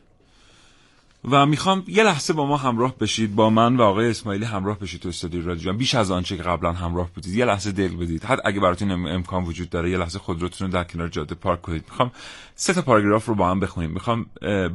[1.31, 5.01] و می‌خوام یه لحظه با ما همراه بشید با من و آقای اسماعیلی همراه بشید
[5.01, 7.35] تو استودیو رادیو بیش از آنچه که قبلا همراه بودید.
[7.35, 8.23] یه لحظه دل بدید.
[8.23, 11.83] حتی اگه براتون امکان وجود داره یه لحظه خودروتون رو در کنار جاده پارک کنید.
[11.89, 12.11] می‌خوام
[12.55, 13.91] سه تا پاراگراف رو با هم بخونیم.
[13.91, 14.25] می‌خوام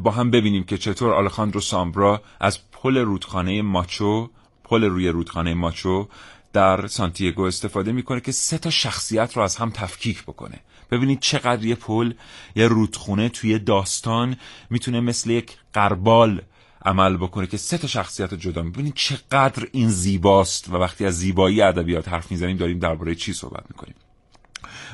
[0.03, 4.31] با هم ببینیم که چطور آلخاندرو سامبرا از پل رودخانه ماچو
[4.65, 6.09] پل روی رودخانه ماچو
[6.53, 10.59] در سانتیاگو استفاده می‌کنه که سه تا شخصیت رو از هم تفکیک بکنه.
[10.91, 12.13] ببینید چقدر یه پل
[12.57, 14.37] یه رودخونه توی داستان
[14.71, 16.43] می‌تونه مثل یک قربال
[16.85, 21.19] عمل بکنه که سه تا شخصیت رو جدا ببینید چقدر این زیباست و وقتی از
[21.19, 23.95] زیبایی ادبیات حرف می‌زنیم داریم درباره چی صحبت می‌کنیم.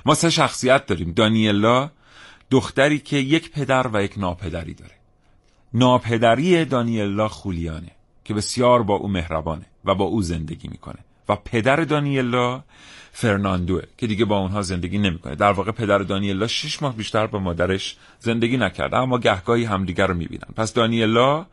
[0.07, 1.12] ما سه شخصیت داریم.
[1.12, 1.90] دانیلا
[2.50, 4.94] دختری که یک پدر و یک ناپدری داره.
[5.74, 7.90] ناپدری دانیلا خولیانه
[8.24, 10.98] که بسیار با او مهربانه و با او زندگی می‌کنه.
[11.29, 12.62] و پدر دانیلا
[13.12, 15.35] فرناندوه که دیگه با اونها زندگی نمی‌کنه.
[15.35, 20.14] در واقع پدر دانیلا شش ماه بیشتر با مادرش زندگی نکرده اما گهگاهی همدیگر رو
[20.14, 20.49] می‌بینن.
[20.57, 21.47] پس دانیلا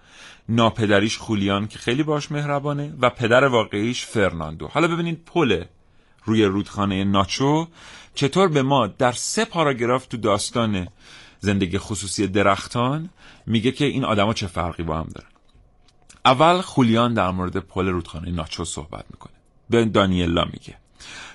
[0.49, 4.67] ناپدریش خولیان که خیلی باش مهربانه و پدر واقعیش فرناندو.
[4.67, 5.63] حالا ببینید پل
[6.25, 7.67] روی رودخانه ماپوچو
[8.15, 10.87] چطور به ما در سه پاراگراف تو داستان
[11.39, 13.09] زندگی خصوصی درختان
[13.45, 15.29] میگه که این آدما چه فرقی با هم دارن.
[16.25, 19.40] اول خولیان در مورد پل رودخانه ماپوچو صحبت می‌کنه.
[19.71, 20.75] به دانیلا میگه.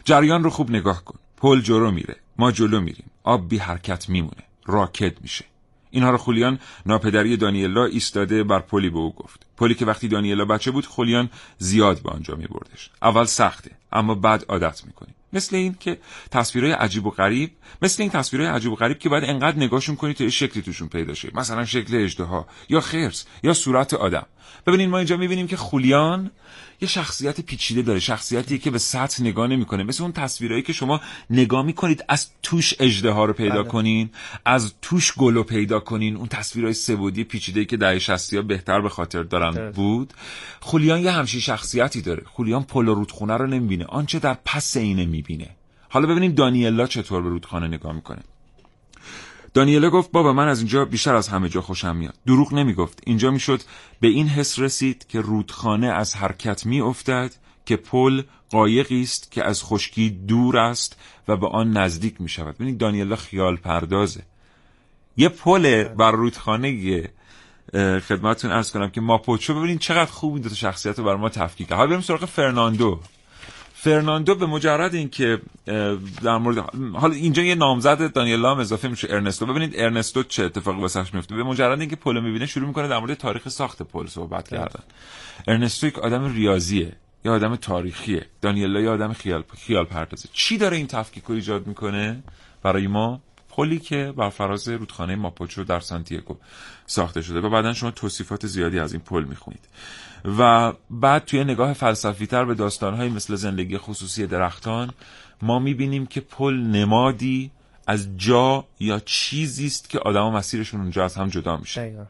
[0.04, 1.18] جریان رو خوب نگاه کن.
[1.36, 2.16] پل جلو میره.
[2.38, 3.10] ما جلو میریم.
[3.22, 4.42] آب بی حرکت میمونه.
[4.66, 5.44] راکد میشه.
[5.90, 9.46] اینها رو خولیان ناپدری دانیلا ایستاده بر پلی به او گفت.
[9.56, 12.90] پلی که وقتی دانیلا بچه بود خولیان زیاد به آنجا میبردش.
[13.02, 15.98] اول سخته اما بعد عادت می‌کنی مثل این که
[16.30, 17.50] تصویرهای عجیب و غریب
[17.82, 21.14] مثل این تصویرهای عجیب و غریب که باید انقدر نگاهشون کنی تا شکلی توشون پیدا
[21.14, 21.30] شه.
[21.34, 24.26] مثلا شکل اژدها یا خرس یا صورت آدم.
[24.66, 26.30] ببینید ما اینجا می‌بینیم که خولیان
[26.80, 29.82] یه شخصیت پیچیده داره شخصیتی که به سطح نگاه نمی‌کنه.
[29.82, 31.00] مثل اون تصویرهایی که شما
[31.30, 33.72] نگاه می‌کنید از توش اجده رو پیدا بله.
[33.72, 34.10] کنین
[34.44, 36.16] از توش گلو پیدا کنین.
[36.16, 40.12] اون تصویرهای سبودی پیچیده که دهه 60 ها بهتر به خاطر دارن بود.
[40.60, 42.22] خولیان یه همچین شخصیتی داره.
[42.26, 43.84] خولیان پل رودخونه رو نمی‌بینه.
[43.84, 45.48] آنچه در پس اینه می‌بینه.
[45.88, 48.22] حالا ببینیم دانیلا چطور به رودخانه نگاه می‌کنه.
[49.56, 52.14] دانیلا گفت بابا من از اینجا بیشتر از همه جا خوشم میاد.
[52.26, 53.00] دروغ نمی‌گفت.
[53.06, 53.60] اینجا می‌شد
[54.00, 57.32] به این حس رسید که رودخانه از حرکت میافتد
[57.66, 60.96] که پل قایقی است که از خشکی دور است
[61.28, 64.22] و به آن نزدیک می شود ببینید دانیلا خیال پردازه.
[65.16, 67.02] یه پل بر رودخانه
[68.08, 69.54] خدمتتون عرض کنم که ماپوچو.
[69.54, 73.00] ببینید چقدر خوب این دو شخصیت رو برای ما تفکیک حالا بریم سراغ فرناندو.
[73.78, 75.40] فرناندو به مجرد اینکه
[76.22, 76.58] در مورد
[76.94, 79.46] حالا اینجا یه نامزد دانیلا هم اضافه میشه ارنستو.
[79.46, 81.34] ببینید ارنستو چه اتفاقی واسش میفته.
[81.34, 84.82] به مجرد اینکه پل می‌بینه شروع می‌کنه در مورد تاریخ ساخت پل صحبت کردن.
[85.48, 86.92] ارنستو یک آدم ریاضیه
[87.24, 88.26] یا آدم تاریخیه.
[88.42, 90.28] دانیلا یه آدم خیال خیال پردازه.
[90.32, 92.22] چی داره این تفکیک رو ایجاد می‌کنه؟
[92.62, 96.36] برای ما پلی که بر فراز رودخانه ماپوچو در سانتیاگو
[96.86, 99.64] ساخته شده و بعدا شما توصیفات زیادی از این پل می‌خونید.
[100.24, 104.90] و بعد توی نگاه فلسفی تر به داستانهایی مثل زندگی خصوصی درختان
[105.42, 107.50] ما می‌بینیم که پل نمادی
[107.86, 112.06] از جا یا چیزی است که آدم و مسیرشون اونجا از هم جدا میشه.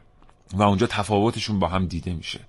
[0.53, 2.39] و اونجا تفاوتشون با هم دیده میشه.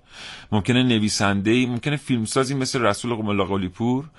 [0.51, 4.09] ممکنه نویسنده ممکنه فیلمسازی مثل رسول قلی پور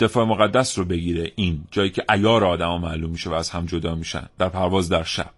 [0.00, 3.94] دفاع مقدس رو بگیره این جایی که ایار آدم معلوم میشه و از هم جدا
[3.94, 5.30] میشن در پرواز در شب.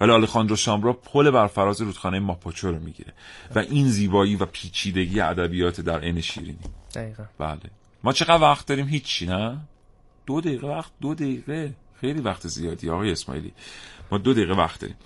[0.00, 3.12] ولی آلخاندرو سامبرا پل بر فراز رودخانه ماپوچو رو می‌گیره
[3.54, 6.58] و این زیبایی و پیچیدگی ادبیات در عین شیرینی.
[6.94, 7.24] دقیقا.
[7.38, 7.70] بله.
[8.04, 9.58] ما چقدر وقت داریم؟ هیچی نه؟
[10.26, 11.74] دو دقیقه وقت دو دقیقه.
[12.00, 13.52] خیلی وقت زیادی آقای اسماعیلی.
[14.10, 14.96] ما دو دقیقه وقت داریم.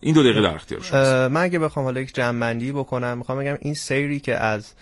[0.00, 3.58] این دو دقیقه در اختیار شما من اگه بخوام حالا یک جمع‌بندی بکنم می‌خوام بگم
[3.60, 4.72] این سیری که از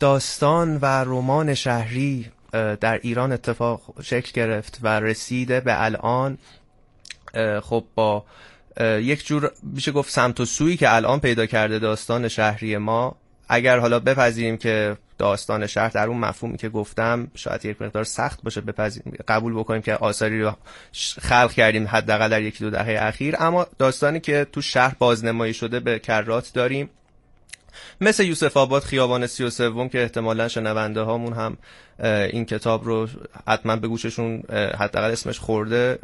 [0.00, 6.38] داستان و رمان شهری در ایران اتفاق شکل گرفت و رسیده به الان.
[7.62, 8.24] خب با
[8.76, 13.16] یک جور میشه گفت سمت و سویی که الان پیدا کرده داستان شهری ما.
[13.52, 18.42] اگر حالا بپذیریم که داستان شهر در اون مفهومی که گفتم شاید یک مقدار سخت
[18.42, 20.52] باشه بپذیریم قبول بکنیم که آثاری رو
[21.20, 23.36] خلق کردیم حداقل در یکی دو دهه اخیر.
[23.38, 26.90] اما داستانی که تو شهر بازنمایی شده به کرات داریم.
[28.00, 31.56] مثل یوسف آباد خیابان سی و سوم که احتمالا شنونده هامون هم
[32.02, 33.08] این کتاب رو
[33.46, 34.42] حتما به گوششون
[34.78, 35.98] حداقل اسمش خورده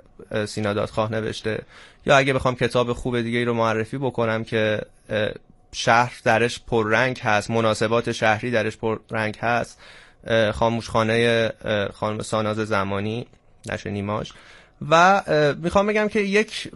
[0.46, 1.62] سینا دادخواه نوشته.
[2.06, 4.80] یا اگه بخوام کتاب خوب دیگه رو معرفی بکنم که
[5.72, 9.78] شهر درش پررنگ هست مناسبات شهری درش پررنگ هست.
[10.52, 11.50] خاموشخانه
[11.94, 13.26] خانم ساناز زمانی
[13.66, 14.32] نشه نیماش.
[14.90, 15.22] و
[15.62, 16.70] می‌خوام بگم که یک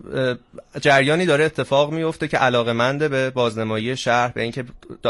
[0.80, 4.64] جریانی داره اتفاق میفته که علاقمنده به بازنمایی شهر به اینکه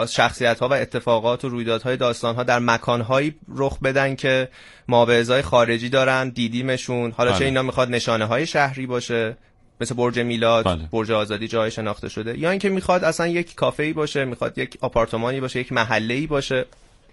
[0.09, 4.49] شخصیت ها و اتفاقات و رویدادهای داستان ها در مکان هایی رخ بدن که
[4.89, 7.11] مابعضای خارجی دارن دیدیمشون.
[7.11, 7.47] حالا چه بله.
[7.47, 9.37] اینا می‌خواد نشانه های شهری باشه.
[9.81, 10.89] مثل برج میلاد بله.
[10.93, 12.39] برج آزادی جای شناخته شده.
[12.39, 16.27] یا اینکه می‌خواد اصلا یک کافه ای باشه می‌خواد یک آپارتمانی باشه یک محله ای
[16.27, 16.65] باشه.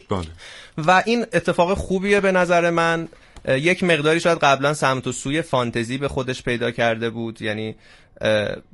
[0.10, 0.28] بله.
[0.78, 3.08] و این اتفاق خوبیه به نظر من.
[3.48, 7.42] یک مقداری شاید قبلا سمت و سوی فانتزی به خودش پیدا کرده بود.
[7.42, 7.76] یعنی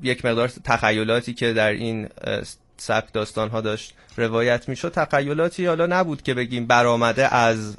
[0.04, 2.10] یک مقدار تخیلاتی که در این
[2.78, 4.92] سبک داستان ها داشت روایت می‌شد.
[4.92, 7.78] تخیلاتی حالا نبود که بگیم برآمده از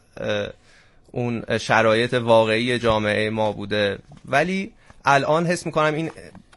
[1.10, 3.98] اون شرایط واقعی جامعه ما بوده.
[4.24, 4.72] ولی
[5.04, 6.10] الان حس می‌کنم این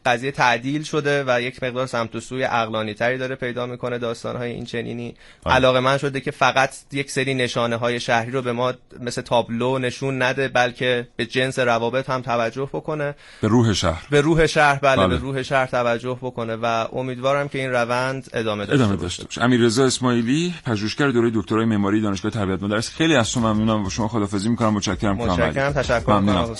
[0.08, 4.36] قضیه تعدیل شده و یک مقدار سمت و سوی عقلانی تری داره پیدا می‌کنه داستان
[4.36, 5.54] های این چنینی بله.
[5.54, 9.80] علاقه من شده که فقط یک سری نشانه های شهری رو به ما مثل تابلو
[9.80, 13.16] نشون نده بلکه به جنس روابط هم توجه بکنه.
[13.42, 14.04] به روح شهر.
[14.10, 15.08] به روح شهر بله, بله.
[15.08, 19.02] به روح شهر توجه بکنه و امیدوارم که این روند ادامه داشته ادامه.
[19.02, 19.44] داشته باشه.
[19.44, 22.90] امیررضا اسماعیلی پژوهشگر دوره دکترای معماری دانشگاه تربیت مدرس.
[22.90, 23.86] خیلی از شما ممنونم.
[23.86, 24.74] و شما خدافظی می‌کنم.
[24.74, 25.16] متشکرم.
[25.16, 25.74] متشکرم.
[25.74, 26.14] تشکر.
[26.14, 26.54] ممنونم.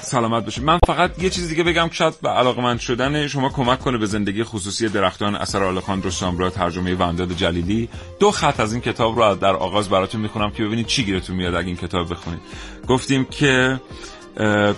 [0.00, 1.88] سلامت باشید من فقط یه چیز دیگه بگم.
[1.88, 6.50] که شاید به علاقمند شدن شما کمک کنه به زندگی خصوصی درختان اثر آلخاندرو سامبرا
[6.50, 7.88] ترجمه ونداد جلیلی.
[8.20, 11.54] دو خط از این کتاب رو در آغاز براتون می‌خونم که ببینید چی گیرتون میاد
[11.54, 12.40] اگه این کتاب بخونید.
[12.88, 13.80] گفتیم که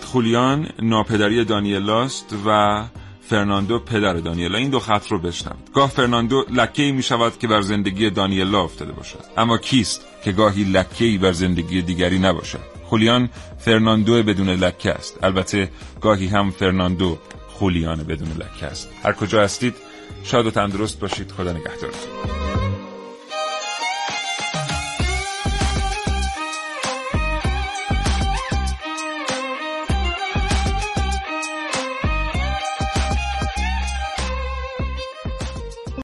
[0.04, 2.84] خولیان ناپدری دانیلاست و
[3.22, 4.59] فرناندو پدر دانیلا.
[4.59, 5.70] این دو خط رو بشنوید.
[5.74, 9.24] گاه فرناندو لکه ای می شود که بر زندگی دانیلا افتاده باشد.
[9.36, 15.18] اما کیست که گاهی لکه بر زندگی دیگری نباشد؟ خولیان فرناندو بدون لکه است.
[15.22, 17.18] البته گاهی هم فرناندو
[17.59, 18.88] خولیان بدون لکه است.
[19.02, 19.74] هر کجا هستید
[20.24, 21.30] شاد و تندرست باشید.
[21.30, 22.88] خدا نگهدارتون.